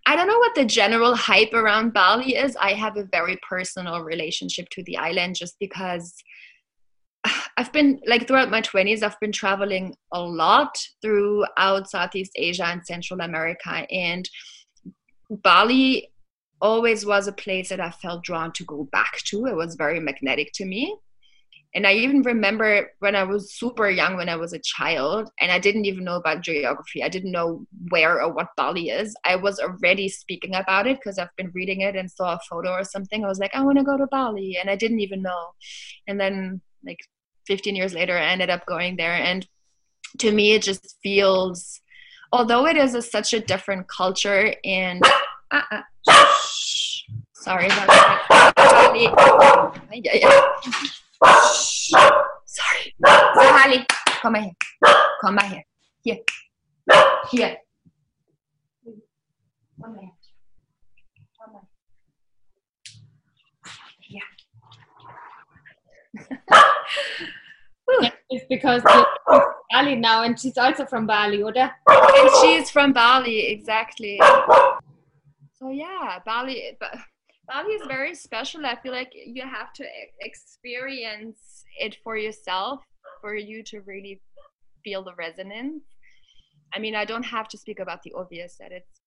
[0.09, 2.57] I don't know what the general hype around Bali is.
[2.61, 6.15] I have a very personal relationship to the island just because
[7.57, 12.85] I've been like throughout my 20s, I've been traveling a lot throughout Southeast Asia and
[12.87, 13.87] Central America.
[13.91, 14.29] And
[15.31, 16.13] Bali
[16.61, 19.47] always was a place that I felt drawn to go back to.
[19.47, 20.97] It was very magnetic to me.
[21.75, 25.53] And I even remember when I was super young, when I was a child, and
[25.53, 27.03] I didn't even know about geography.
[27.03, 29.15] I didn't know where or what Bali is.
[29.27, 32.71] I was already speaking about it because I've been reading it and saw a photo
[32.71, 33.25] or something.
[33.25, 34.57] I was like, I want to go to Bali.
[34.59, 35.49] And I didn't even know.
[36.07, 37.01] And then, like,
[37.47, 39.13] 15 years later, I ended up going there.
[39.13, 39.47] And
[40.19, 41.81] to me, it just feels,
[42.33, 45.03] although it is a, such a different culture and.
[45.53, 45.83] Uh, uh,
[47.35, 48.25] sorry about that.
[52.47, 52.95] Sorry.
[53.07, 53.13] So,
[53.55, 53.87] Holly,
[54.21, 54.51] come here.
[55.21, 55.63] Come here.
[56.03, 56.19] Here.
[57.31, 57.57] Here.
[59.77, 60.11] One minute.
[61.39, 61.67] One minute.
[68.31, 71.71] It's because from Bali now, and she's also from Bali, oder?
[71.89, 74.21] And she's from Bali, exactly.
[75.59, 76.77] So yeah, Bali.
[76.81, 77.05] Ba-
[77.49, 78.67] Bali is very special.
[78.67, 79.85] I feel like you have to
[80.21, 82.81] experience it for yourself
[83.21, 84.21] for you to really
[84.85, 85.85] feel the resonance.
[86.75, 89.01] I mean, I don't have to speak about the obvious that it's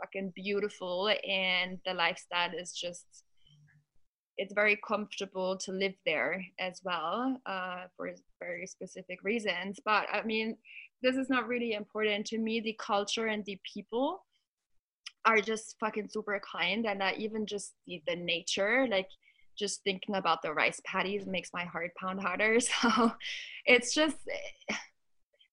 [0.00, 3.06] fucking beautiful and the lifestyle is just
[4.36, 9.78] it's very comfortable to live there as well uh, for very specific reasons.
[9.84, 10.56] But I mean,
[11.02, 12.60] this is not really important to me.
[12.60, 14.24] The culture and the people
[15.24, 19.08] are just fucking super kind, and uh, even just the, the nature, like
[19.56, 22.58] just thinking about the rice paddies makes my heart pound harder.
[22.82, 23.12] So
[23.66, 24.16] it's just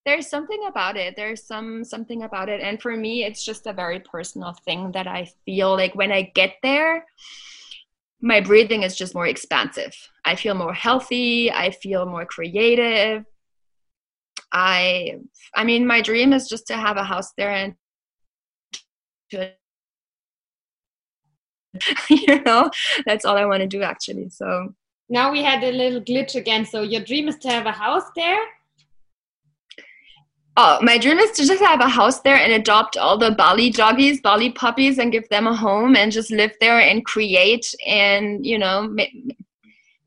[0.05, 3.73] there's something about it there's some something about it and for me it's just a
[3.73, 7.05] very personal thing that i feel like when i get there
[8.21, 9.93] my breathing is just more expansive
[10.25, 13.25] i feel more healthy i feel more creative
[14.53, 15.15] i
[15.55, 17.75] i mean my dream is just to have a house there and
[19.29, 19.51] to
[22.09, 22.69] you know
[23.05, 24.73] that's all i want to do actually so
[25.11, 26.65] Now we had a little glitch again.
[26.65, 28.39] So your dream is to have a house there.
[30.63, 33.71] Oh, my dream is to just have a house there and adopt all the Bali
[33.71, 38.45] doggies, Bali puppies, and give them a home and just live there and create and,
[38.45, 39.33] you know, ma-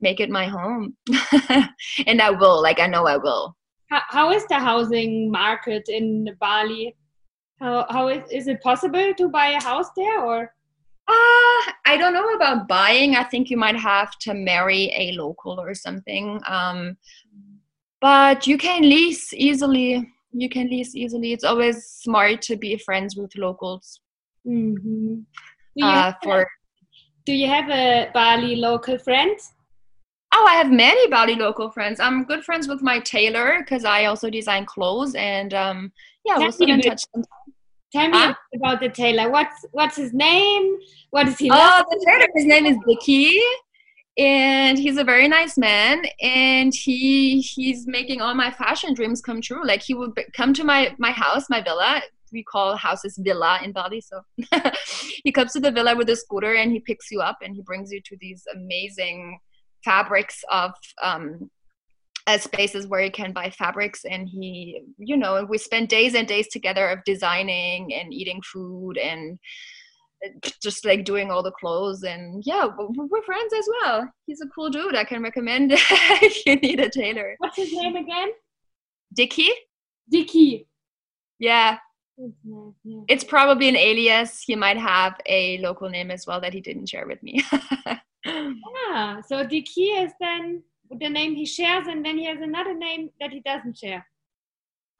[0.01, 0.97] make it my home.
[2.07, 3.57] and I will, like, I know I will.
[3.91, 6.95] How, how is the housing market in Bali?
[7.59, 10.55] How, how is, is it possible to buy a house there or?
[11.09, 13.17] Uh, I don't know about buying.
[13.17, 16.41] I think you might have to marry a local or something.
[16.47, 16.97] Um,
[18.01, 20.14] but you can lease easily.
[20.36, 21.32] You can lease easily.
[21.32, 24.01] It's always smart to be friends with locals.
[24.47, 25.15] Mm-hmm.
[25.15, 25.24] Do,
[25.77, 26.47] you Uh, have, for
[27.24, 29.39] do you have a Bali local friend?
[30.35, 32.01] Oh, I have many Bali local friends.
[32.01, 35.93] I'm good friends with my tailor because I also design clothes, and um,
[36.24, 36.89] yeah, Tell we'll stay in bit.
[36.89, 37.02] touch.
[37.15, 37.28] sometime.
[37.93, 38.35] Tell me Huh?
[38.56, 39.31] about the tailor.
[39.31, 40.77] What's what's his name?
[41.11, 41.86] What is he Oh, like?
[41.89, 42.27] the tailor.
[42.35, 43.40] His name is Dicky,
[44.16, 46.05] and he's a very nice man.
[46.20, 49.66] And he he's making all my fashion dreams come true.
[49.66, 52.03] Like he would come to my my house, my villa.
[52.32, 54.01] We call houses villa in Bali.
[54.01, 54.23] So
[55.24, 57.62] he comes to the villa with a scooter, and he picks you up, and he
[57.62, 59.39] brings you to these amazing
[59.85, 60.73] fabrics of
[61.03, 61.51] um,
[62.27, 66.27] uh, spaces where you can buy fabrics and he you know we spend days and
[66.27, 69.39] days together of designing and eating food and
[70.63, 74.71] just like doing all the clothes and yeah we're friends as well he's a cool
[74.71, 78.31] dude i can recommend if you need a tailor What's his name again?
[79.15, 79.51] dicky
[80.11, 80.67] Dicky.
[81.39, 81.79] yeah
[82.17, 83.01] yeah.
[83.09, 86.89] it's probably an alias he might have a local name as well that he didn't
[86.89, 87.43] share with me
[88.27, 93.11] Ah, so Dicky is then the name he shares, and then he has another name
[93.21, 94.07] that he doesn't share.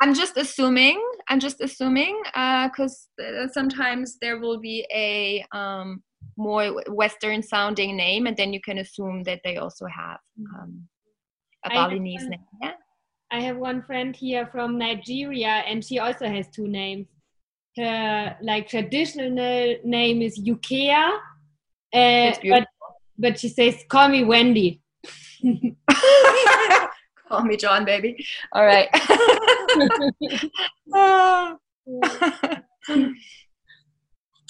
[0.01, 1.03] I'm just assuming.
[1.29, 6.03] I'm just assuming because uh, sometimes there will be a um,
[6.37, 10.19] more Western sounding name, and then you can assume that they also have
[10.55, 10.89] um,
[11.65, 12.41] a I have Balinese one- name.
[12.63, 12.73] Yeah.
[13.31, 17.07] I have one friend here from Nigeria, and she also has two names.
[17.77, 19.31] Her like traditional
[19.85, 21.19] name is Yukea,
[21.93, 22.67] uh, but
[23.19, 24.83] but she says, "Call me Wendy."
[27.35, 28.25] Call me John, baby.
[28.53, 28.89] All right.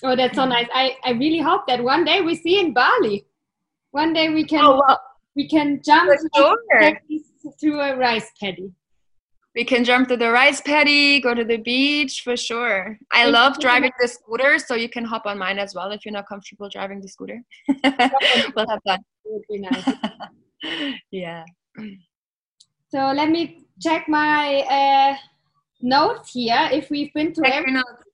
[0.07, 0.69] Oh, that's so nice.
[0.75, 3.25] I, I really hope that one day we see in Bali.
[3.93, 5.01] One day we can oh well,
[5.35, 6.59] we can jump sure.
[7.59, 8.71] through a rice paddy.
[9.55, 12.99] We can jump to the rice paddy, go to the beach for sure.
[13.13, 16.05] I Thank love driving the scooter, so you can hop on mine as well if
[16.05, 17.41] you're not comfortable driving the scooter.
[17.69, 18.99] we'll have fun.
[19.25, 19.89] It would be nice.
[21.11, 21.45] yeah.
[22.95, 25.17] So let me check my uh,
[25.83, 26.69] notes here.
[26.71, 28.05] If we've been to Check every, your notes.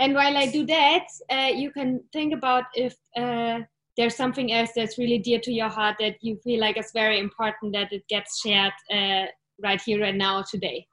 [0.00, 3.60] and while I do that, uh, you can think about if uh,
[3.96, 7.20] there's something else that's really dear to your heart that you feel like it's very
[7.20, 9.26] important that it gets shared uh,
[9.62, 10.84] right here right now today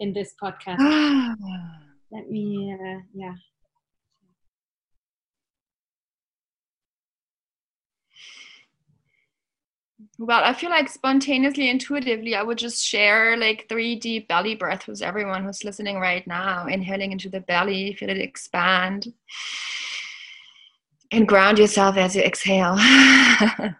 [0.00, 0.78] in this podcast.
[2.10, 3.34] Let me, uh, yeah.
[10.20, 14.88] Well, I feel like spontaneously, intuitively, I would just share like three deep belly breaths
[14.88, 16.66] with everyone who's listening right now.
[16.66, 19.12] Inhaling into the belly, feel it expand.
[21.12, 22.76] And ground yourself as you exhale.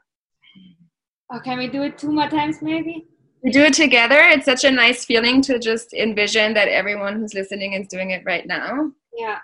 [1.30, 3.06] Oh, can we do it two more times maybe?
[3.42, 4.18] we do it together.
[4.18, 8.22] It's such a nice feeling to just envision that everyone who's listening is doing it
[8.24, 8.92] right now.
[9.14, 9.38] Yeah.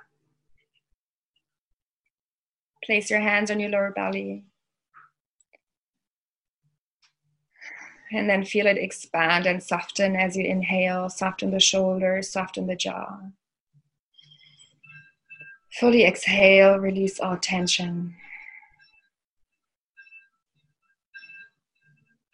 [2.85, 4.45] Place your hands on your lower belly.
[8.15, 11.11] And then feel it expand and soften as you inhale.
[11.11, 13.19] Soften the shoulders, soften the jaw.
[15.81, 18.15] Fully exhale, release all tension.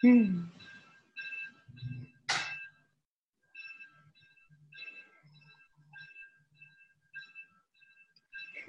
[0.03, 0.43] Hmm.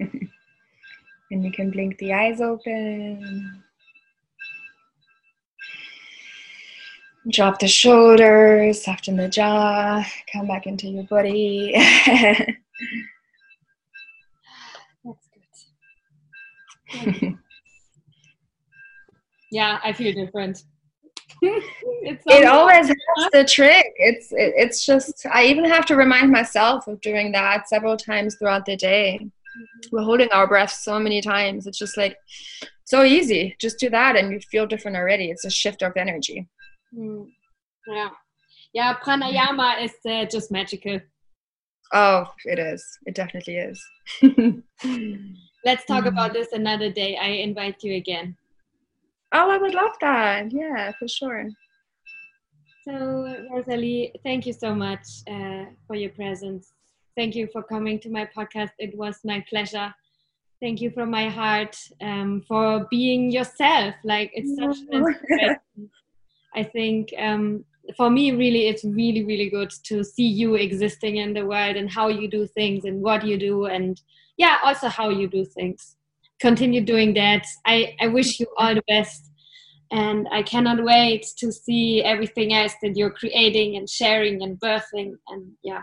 [1.30, 3.62] and you can blink the eyes open.
[7.30, 11.72] Drop the shoulders, soften the jaw, come back into your body.
[15.04, 15.28] That's
[17.04, 17.38] good.
[19.52, 20.64] yeah, I feel different.
[21.42, 23.86] it always has the trick.
[23.96, 28.34] It's it, it's just I even have to remind myself of doing that several times
[28.34, 29.20] throughout the day.
[29.22, 29.96] Mm-hmm.
[29.96, 31.68] We're holding our breath so many times.
[31.68, 32.16] It's just like
[32.84, 33.54] so easy.
[33.60, 35.30] Just do that and you feel different already.
[35.30, 36.48] It's a shift of energy.
[36.96, 37.28] Mm.
[37.86, 38.10] Yeah.
[38.72, 41.00] Yeah, pranayama is uh, just magical.
[41.92, 42.84] Oh, it is.
[43.06, 43.82] It definitely is.
[45.64, 46.08] Let's talk mm.
[46.08, 47.16] about this another day.
[47.16, 48.36] I invite you again.
[49.32, 50.52] Oh, I would love that.
[50.52, 51.48] Yeah, for sure.
[52.84, 56.72] So, Rosalie, thank you so much uh, for your presence.
[57.16, 58.70] Thank you for coming to my podcast.
[58.78, 59.94] It was my pleasure.
[60.60, 63.94] Thank you from my heart um, for being yourself.
[64.04, 65.90] Like, it's such an inspiration.
[66.54, 67.64] I think um,
[67.96, 71.90] for me, really, it's really, really good to see you existing in the world and
[71.90, 74.00] how you do things and what you do, and
[74.36, 75.96] yeah, also how you do things.
[76.40, 77.44] Continue doing that.
[77.66, 79.30] I, I wish you all the best.
[79.94, 85.12] And I cannot wait to see everything else that you're creating and sharing and birthing.
[85.28, 85.82] And yeah,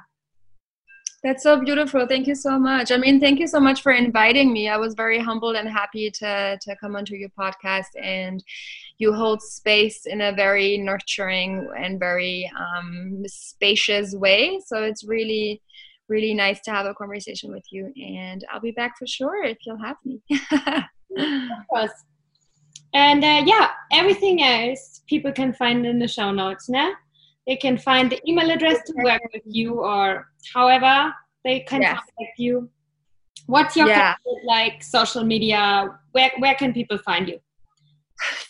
[1.23, 2.07] that's so beautiful.
[2.07, 2.91] Thank you so much.
[2.91, 4.69] I mean, thank you so much for inviting me.
[4.69, 8.43] I was very humbled and happy to to come onto your podcast, and
[8.99, 14.59] you hold space in a very nurturing and very um, spacious way.
[14.65, 15.61] So it's really,
[16.07, 17.93] really nice to have a conversation with you.
[17.95, 20.21] And I'll be back for sure if you'll have me.
[21.17, 21.91] of course.
[22.93, 26.69] And uh, yeah, everything else people can find in the show notes.
[26.69, 26.93] Now
[27.49, 31.11] they can find the email address to work with you or however
[31.43, 31.95] they can yes.
[31.95, 32.69] contact you.
[33.47, 34.13] What's your yeah.
[34.45, 35.89] like social media?
[36.11, 37.39] Where, where can people find you?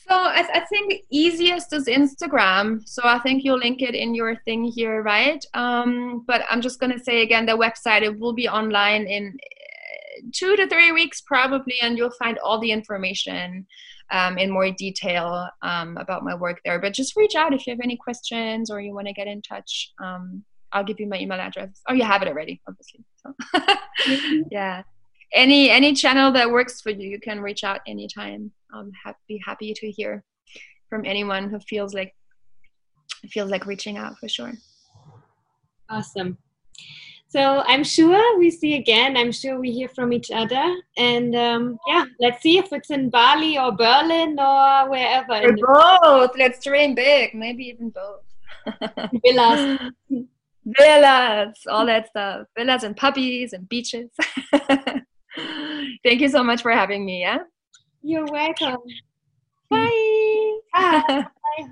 [0.10, 2.82] So I, I, think easiest is instagram.
[2.88, 5.46] So i think you'll link it in your thing here right?
[5.54, 9.24] Um, but i'm just going to say again the website it will be online in
[9.28, 13.68] uh, two to three weeks probably and you'll find all the information
[14.12, 16.80] um, in more detail um, about my work there.
[16.80, 19.42] But just reach out if you have any questions or you want to get in
[19.42, 19.92] touch.
[20.04, 21.82] Um, I'll give you my email address.
[21.88, 23.04] Oh, you have it already, obviously.
[23.18, 24.46] So.
[24.52, 24.84] yeah.
[25.34, 28.52] Any any channel that works for you, you can reach out anytime.
[28.74, 30.24] I'm happy happy to hear
[30.90, 32.16] from anyone who feels like
[33.30, 34.54] feels like reaching out for sure.
[35.90, 36.38] Awesome.
[37.30, 39.16] So I'm sure we see again.
[39.16, 40.76] I'm sure we hear from each other.
[40.98, 45.34] And um, yeah, let's see if it's in Bali or Berlin or wherever.
[45.34, 46.32] Or both.
[46.36, 47.36] Let's dream big.
[47.36, 48.24] Maybe even both.
[49.24, 49.80] Villas.
[50.66, 52.48] Villas, all that stuff.
[52.58, 54.10] Villas and puppies and beaches.
[56.04, 57.22] Thank you so much for having me.
[57.22, 57.40] Yeah.
[58.02, 58.78] You're welcome.
[59.70, 60.58] Bye.
[60.74, 61.04] Bye.
[61.08, 61.70] Bye.